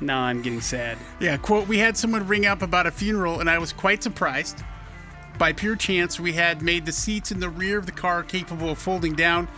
[0.00, 0.98] now I'm getting sad.
[1.18, 4.62] Yeah, quote, we had someone ring up about a funeral, and I was quite surprised.
[5.38, 8.70] by pure chance, we had made the seats in the rear of the car capable
[8.70, 9.48] of folding down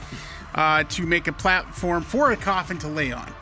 [0.55, 3.33] uh, to make a platform for a coffin to lay on.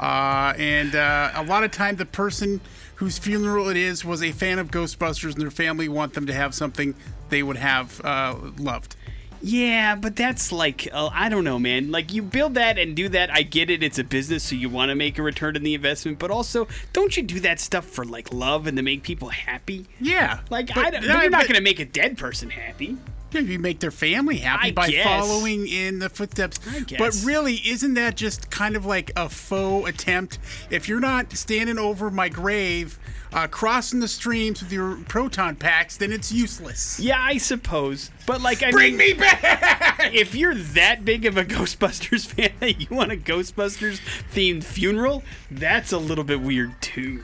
[0.00, 2.60] Uh, and uh, a lot of time, the person
[2.98, 6.32] whose funeral it is was a fan of Ghostbusters, and their family want them to
[6.32, 6.94] have something
[7.30, 8.94] they would have uh, loved.
[9.40, 11.92] Yeah, but that's like uh, I don't know, man.
[11.92, 13.30] Like you build that and do that.
[13.32, 15.74] I get it; it's a business, so you want to make a return on the
[15.74, 16.18] investment.
[16.18, 19.86] But also, don't you do that stuff for like love and to make people happy?
[20.00, 22.96] Yeah, Like but- I don't, no, you're not but- to make a dead person happy.
[23.32, 25.04] You make their family happy I by guess.
[25.04, 26.58] following in the footsteps.
[26.96, 30.38] But really, isn't that just kind of like a faux attempt?
[30.70, 32.98] If you're not standing over my grave,
[33.32, 36.98] uh, crossing the streams with your proton packs, then it's useless.
[36.98, 38.10] Yeah, I suppose.
[38.26, 40.10] But like, I Bring mean, me back!
[40.14, 44.00] if you're that big of a Ghostbusters fan that you want a Ghostbusters
[44.32, 47.22] themed funeral, that's a little bit weird too.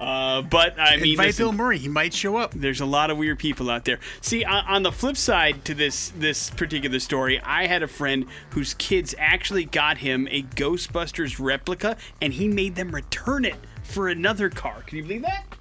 [0.00, 2.52] Uh, but I mean, Invite Bill Murray; he might show up.
[2.54, 3.98] there's a lot of weird people out there.
[4.20, 8.26] See, on, on the flip side to this this particular story, I had a friend
[8.50, 14.08] whose kids actually got him a Ghostbusters replica, and he made them return it for
[14.08, 14.82] another car.
[14.86, 15.57] Can you believe that?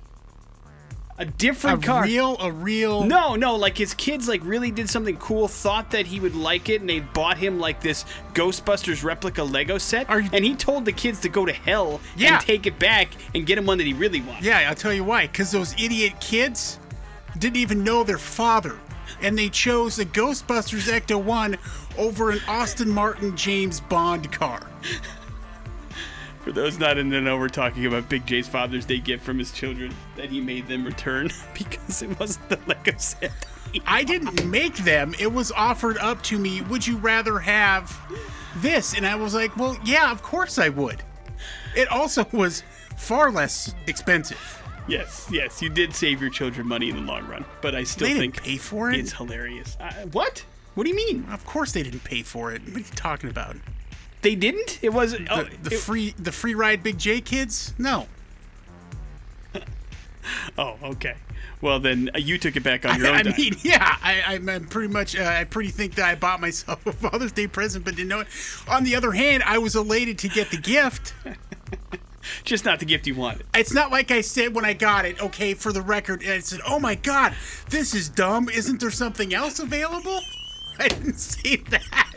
[1.19, 2.03] A A different car.
[2.03, 3.03] A real, a real.
[3.03, 6.69] No, no, like his kids like really did something cool, thought that he would like
[6.69, 10.07] it, and they bought him like this Ghostbusters replica Lego set.
[10.09, 12.35] Are you- and he told the kids to go to hell Yeah.
[12.35, 14.45] and take it back and get him one that he really wants.
[14.45, 15.25] Yeah, I'll tell you why.
[15.25, 16.77] Because those idiot kids
[17.39, 18.75] didn't even know their father.
[19.21, 21.57] And they chose a Ghostbusters Ecto 1
[21.97, 24.61] over an Aston Martin James Bond car.
[26.47, 29.37] For those not in the know, we're talking about Big J's Father's Day gift from
[29.37, 33.33] his children that he made them return because it wasn't the Lego set.
[33.85, 35.13] I didn't make them.
[35.19, 36.61] It was offered up to me.
[36.61, 37.93] Would you rather have
[38.59, 38.95] this?
[38.95, 41.03] And I was like, well, yeah, of course I would.
[41.75, 42.63] It also was
[42.95, 44.39] far less expensive.
[44.87, 48.07] Yes, yes, you did save your children money in the long run, but I still
[48.07, 49.01] They didn't think pay for it.
[49.01, 49.75] it's hilarious.
[49.81, 50.45] Uh, what?
[50.75, 51.27] What do you mean?
[51.29, 52.61] Of course they didn't pay for it.
[52.67, 53.57] What are you talking about?
[54.21, 54.79] They didn't?
[54.81, 57.73] It was oh, The, the it- free the free ride Big J kids?
[57.77, 58.07] No.
[60.57, 61.15] Oh, okay.
[61.61, 63.15] Well, then uh, you took it back on your own.
[63.15, 63.33] I dime.
[63.37, 66.85] mean, yeah, I, I'm I'm pretty much, uh, I pretty think that I bought myself
[66.85, 68.27] a Father's Day present, but didn't know it.
[68.67, 71.13] On the other hand, I was elated to get the gift.
[72.43, 73.45] just not the gift you wanted.
[73.55, 76.39] It's not like I said when I got it, okay, for the record, and I
[76.39, 77.33] said, oh my God,
[77.69, 78.49] this is dumb.
[78.49, 80.19] Isn't there something else available?
[80.77, 82.16] I didn't say that.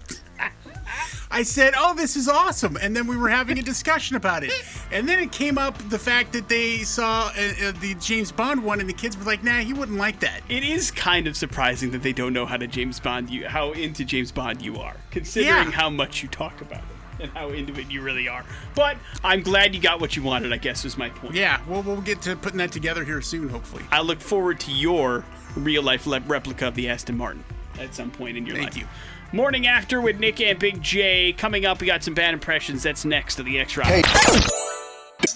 [1.30, 2.76] I said, oh, this is awesome.
[2.80, 4.53] And then we were having a discussion about it.
[4.91, 8.64] And then it came up the fact that they saw uh, uh, the James Bond
[8.64, 10.41] one, and the kids were like, nah, he wouldn't like that.
[10.49, 13.72] It is kind of surprising that they don't know how to James Bond you, how
[13.72, 15.70] into James Bond you are, considering Yeah.
[15.70, 18.45] how much you talk about it and how into it you really are.
[18.74, 20.53] But I'm glad you got what you wanted.
[20.53, 21.34] I guess is my point.
[21.34, 23.84] Yeah, well, we'll get to putting that together here soon, hopefully.
[23.93, 25.24] I look forward to your
[25.55, 27.45] real life le- replica of the Aston Martin
[27.78, 28.72] at some point in your life.
[28.72, 28.82] Thank life.
[28.82, 28.88] you.
[29.33, 31.33] Morning after with Nick and Big J.
[31.33, 32.83] Coming up, we got some bad impressions.
[32.83, 33.89] That's next to the X Rock.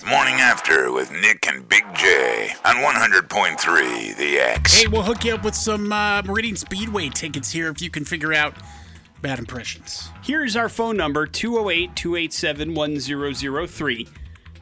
[0.05, 4.81] Morning After with Nick and Big J on 100.3 The X.
[4.81, 8.05] Hey, we'll hook you up with some uh, Meridian Speedway tickets here if you can
[8.05, 8.55] figure out
[9.23, 10.09] bad impressions.
[10.25, 14.09] Here's our phone number 208 287 1003.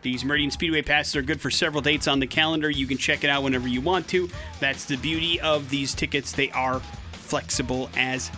[0.03, 2.69] These Meridian Speedway passes are good for several dates on the calendar.
[2.69, 4.29] You can check it out whenever you want to.
[4.61, 6.33] That's the beauty of these tickets.
[6.33, 6.81] They are
[7.13, 8.31] flexible as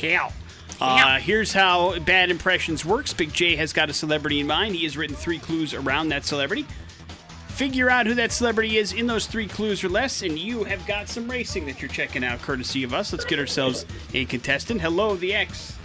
[0.00, 0.32] hell.
[0.80, 3.12] Uh, here's how Bad Impressions works.
[3.12, 4.76] Big J has got a celebrity in mind.
[4.76, 6.66] He has written three clues around that celebrity.
[7.48, 10.86] Figure out who that celebrity is in those three clues or less, and you have
[10.86, 13.12] got some racing that you're checking out, courtesy of us.
[13.12, 14.80] Let's get ourselves a contestant.
[14.80, 15.76] Hello, the X.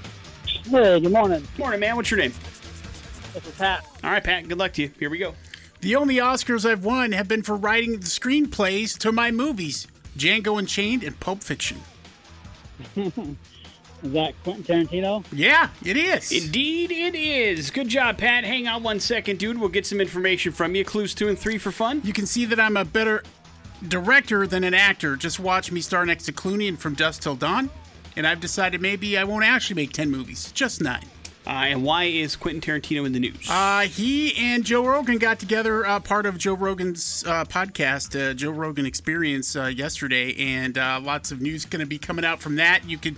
[0.46, 1.48] Hey, good morning.
[1.58, 1.96] Morning, man.
[1.96, 2.34] What's your name?
[3.34, 3.84] This is Pat.
[4.04, 4.48] All right, Pat.
[4.48, 4.92] Good luck to you.
[5.00, 5.34] Here we go.
[5.82, 10.60] The only Oscars I've won have been for writing the screenplays to my movies Django
[10.60, 11.82] Unchained and Pulp Fiction.
[14.04, 15.24] Is that Quentin Tarantino?
[15.32, 16.32] Yeah, it is.
[16.32, 17.72] Indeed, it is.
[17.72, 18.44] Good job, Pat.
[18.44, 19.58] Hang on one second, dude.
[19.58, 20.84] We'll get some information from you.
[20.84, 22.02] Clues two and three for fun.
[22.04, 23.24] You can see that I'm a better
[23.88, 25.16] director than an actor.
[25.16, 27.70] Just watch me star next to Clooney in From Dusk Till Dawn.
[28.18, 31.06] And I've decided maybe I won't actually make 10 movies, just nine.
[31.46, 33.50] Uh, and why is Quentin Tarantino in the news?
[33.50, 38.34] Uh, he and Joe Rogan got together, uh, part of Joe Rogan's uh, podcast, uh,
[38.34, 42.40] Joe Rogan Experience, uh, yesterday, and uh, lots of news going to be coming out
[42.40, 42.88] from that.
[42.88, 43.18] You could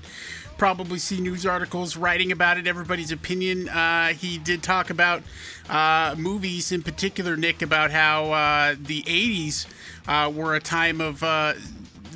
[0.58, 3.70] probably see news articles writing about it, everybody's opinion.
[3.70, 5.24] Uh, he did talk about
[5.70, 9.68] uh, movies in particular, Nick, about how uh, the 80s
[10.08, 11.24] uh, were a time of.
[11.24, 11.54] Uh,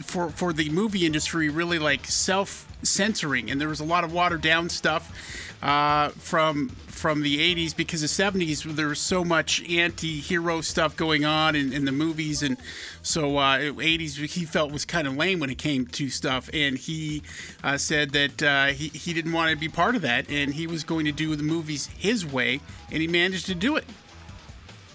[0.04, 4.14] for, for the movie industry, really like self censoring, and there was a lot of
[4.14, 9.64] watered down stuff uh, from from the 80s because the 70s there was so much
[9.70, 12.58] anti-hero stuff going on in, in the movies and
[13.02, 16.78] so uh, 80s he felt was kind of lame when it came to stuff and
[16.78, 17.22] he
[17.64, 20.68] uh, said that uh, he, he didn't want to be part of that and he
[20.68, 22.60] was going to do the movies his way
[22.92, 23.86] and he managed to do it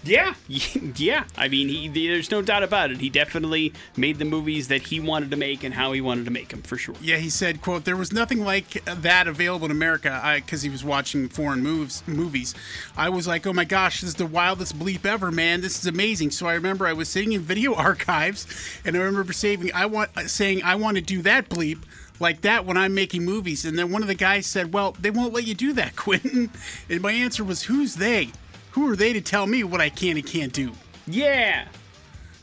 [0.05, 1.23] Yeah, yeah.
[1.35, 3.01] I mean, he, there's no doubt about it.
[3.01, 6.31] He definitely made the movies that he wanted to make and how he wanted to
[6.31, 6.95] make them, for sure.
[7.01, 10.83] Yeah, he said, "quote There was nothing like that available in America." Because he was
[10.83, 12.53] watching foreign moves, movies,
[12.95, 15.61] I was like, "Oh my gosh, this is the wildest bleep ever, man!
[15.61, 18.45] This is amazing." So I remember I was sitting in video archives,
[18.85, 21.79] and I remember uh, saying, "I want," saying, "I want to do that bleep."
[22.17, 25.11] Like that when I'm making movies, and then one of the guys said, "Well, they
[25.11, 26.51] won't let you do that, Quentin."
[26.89, 28.29] And my answer was, "Who's they?
[28.75, 30.71] Who are they to tell me what I can and can't do?"
[31.07, 31.65] Yeah.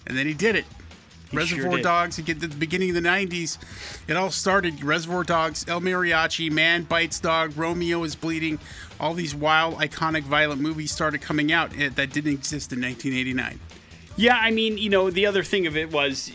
[0.06, 0.64] And then he did it.
[1.30, 1.82] He sure Reservoir did.
[1.82, 3.56] Dogs, at the beginning of the 90s,
[4.06, 8.58] it all started Reservoir Dogs, El Mariachi, Man Bites Dog, Romeo is Bleeding.
[9.00, 13.58] All these wild, iconic, violent movies started coming out eh, that didn't exist in 1989.
[14.16, 16.30] Yeah, I mean, you know, the other thing of it was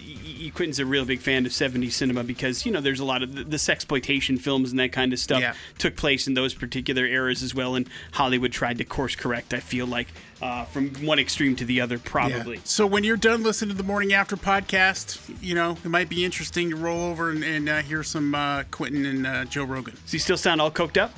[0.54, 3.36] Quentin's a real big fan of 70s cinema because, you know, there's a lot of
[3.36, 5.54] the, the sexploitation films and that kind of stuff Yeah.
[5.78, 7.76] took place in those particular eras as well.
[7.76, 10.08] And Hollywood tried to course correct, I feel like,
[10.42, 12.60] uh, from one extreme to the other, probably.
[12.64, 16.24] So when you're done listening to the Morning After podcast, you know, it might be
[16.24, 19.96] interesting to roll over and, and uh, hear some uh, Quentin and uh, Joe Rogan.
[20.04, 21.12] Does he still sound all coked up?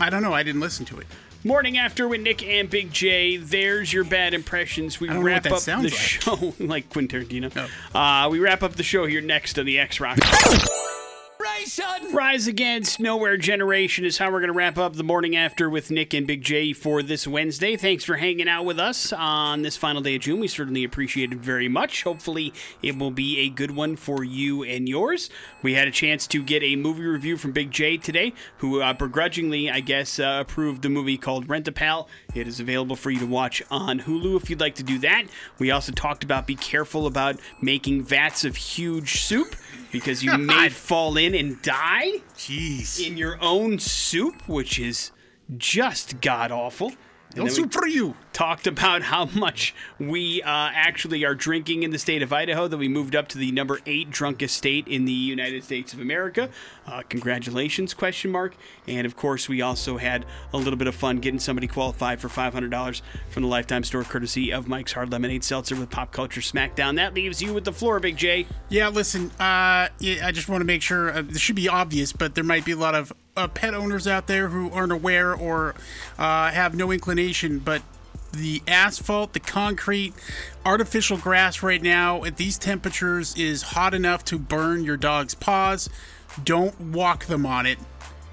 [0.00, 0.32] I don't know.
[0.32, 1.06] I didn't listen to it.
[1.44, 3.36] Morning after with Nick and Big J.
[3.36, 5.00] There's your bad impressions.
[5.00, 5.92] We I don't know wrap up the like.
[5.92, 7.68] show like Quentin Tarantino.
[7.94, 7.98] Oh.
[7.98, 10.18] Uh, we wrap up the show here next on the X Rock.
[12.12, 15.92] Rise Against Nowhere Generation is how we're going to wrap up the morning after with
[15.92, 17.76] Nick and Big J for this Wednesday.
[17.76, 20.40] Thanks for hanging out with us on this final day of June.
[20.40, 22.02] We certainly appreciate it very much.
[22.02, 22.52] Hopefully,
[22.82, 25.30] it will be a good one for you and yours.
[25.62, 28.92] We had a chance to get a movie review from Big J today, who uh,
[28.92, 32.08] begrudgingly, I guess, uh, approved the movie called Rent a Pal.
[32.34, 35.26] It is available for you to watch on Hulu if you'd like to do that.
[35.58, 39.54] We also talked about be careful about making vats of huge soup
[39.92, 42.98] because you may fall in and die Jeez.
[43.06, 45.12] in your own soup, which is
[45.56, 46.92] just god awful.
[47.36, 48.14] No soup for you.
[48.32, 52.66] Talked about how much we uh, actually are drinking in the state of Idaho.
[52.66, 56.00] That we moved up to the number eight drunkest state in the United States of
[56.00, 56.48] America.
[56.86, 57.94] Uh, congratulations?
[57.94, 58.54] Question mark.
[58.86, 62.28] And of course, we also had a little bit of fun getting somebody qualified for
[62.28, 66.12] five hundred dollars from the Lifetime Store, courtesy of Mike's Hard Lemonade Seltzer with Pop
[66.12, 66.96] Culture Smackdown.
[66.96, 68.46] That leaves you with the floor, Big J.
[68.68, 72.12] Yeah, listen, uh, yeah, I just want to make sure uh, this should be obvious,
[72.12, 75.34] but there might be a lot of uh, pet owners out there who aren't aware
[75.34, 75.74] or
[76.18, 77.82] uh, have no inclination, but
[78.32, 80.14] the asphalt, the concrete,
[80.64, 85.88] artificial grass right now at these temperatures is hot enough to burn your dog's paws.
[86.42, 87.78] Don't walk them on it.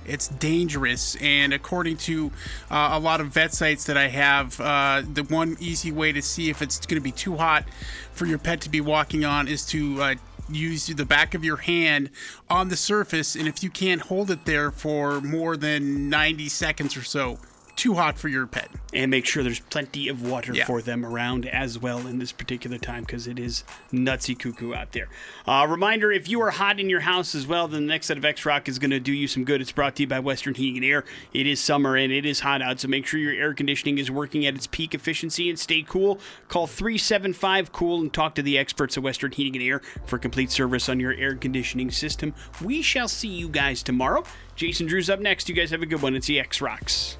[0.05, 2.31] It's dangerous, and according to
[2.71, 6.21] uh, a lot of vet sites that I have, uh, the one easy way to
[6.21, 7.65] see if it's going to be too hot
[8.13, 10.15] for your pet to be walking on is to uh,
[10.51, 12.09] use the back of your hand
[12.49, 16.97] on the surface, and if you can't hold it there for more than 90 seconds
[16.97, 17.39] or so,
[17.79, 18.69] too hot for your pet.
[18.91, 20.65] and make sure there's plenty of water Yeah.
[20.65, 23.63] for them around as well in this particular time because it is
[23.93, 25.07] nutsy cuckoo out there.
[25.47, 28.17] Uh, reminder if you are hot in your house as well, then the next set
[28.17, 29.61] of X Rock is going to do you some good.
[29.61, 31.05] It's brought to you by Western Heating and Air.
[31.33, 34.09] It is summer and it is hot out, so make sure your air conditioning is
[34.09, 36.19] working at its peak efficiency and stay cool.
[36.47, 40.49] Call 375 Cool and talk to the experts at Western Heating and Air for complete
[40.49, 42.33] service on your air conditioning system.
[42.63, 44.23] We shall see you guys tomorrow.
[44.55, 45.47] Jason Drew's up next.
[45.47, 46.15] You guys have a good one.
[46.15, 47.17] It's the X Rocks.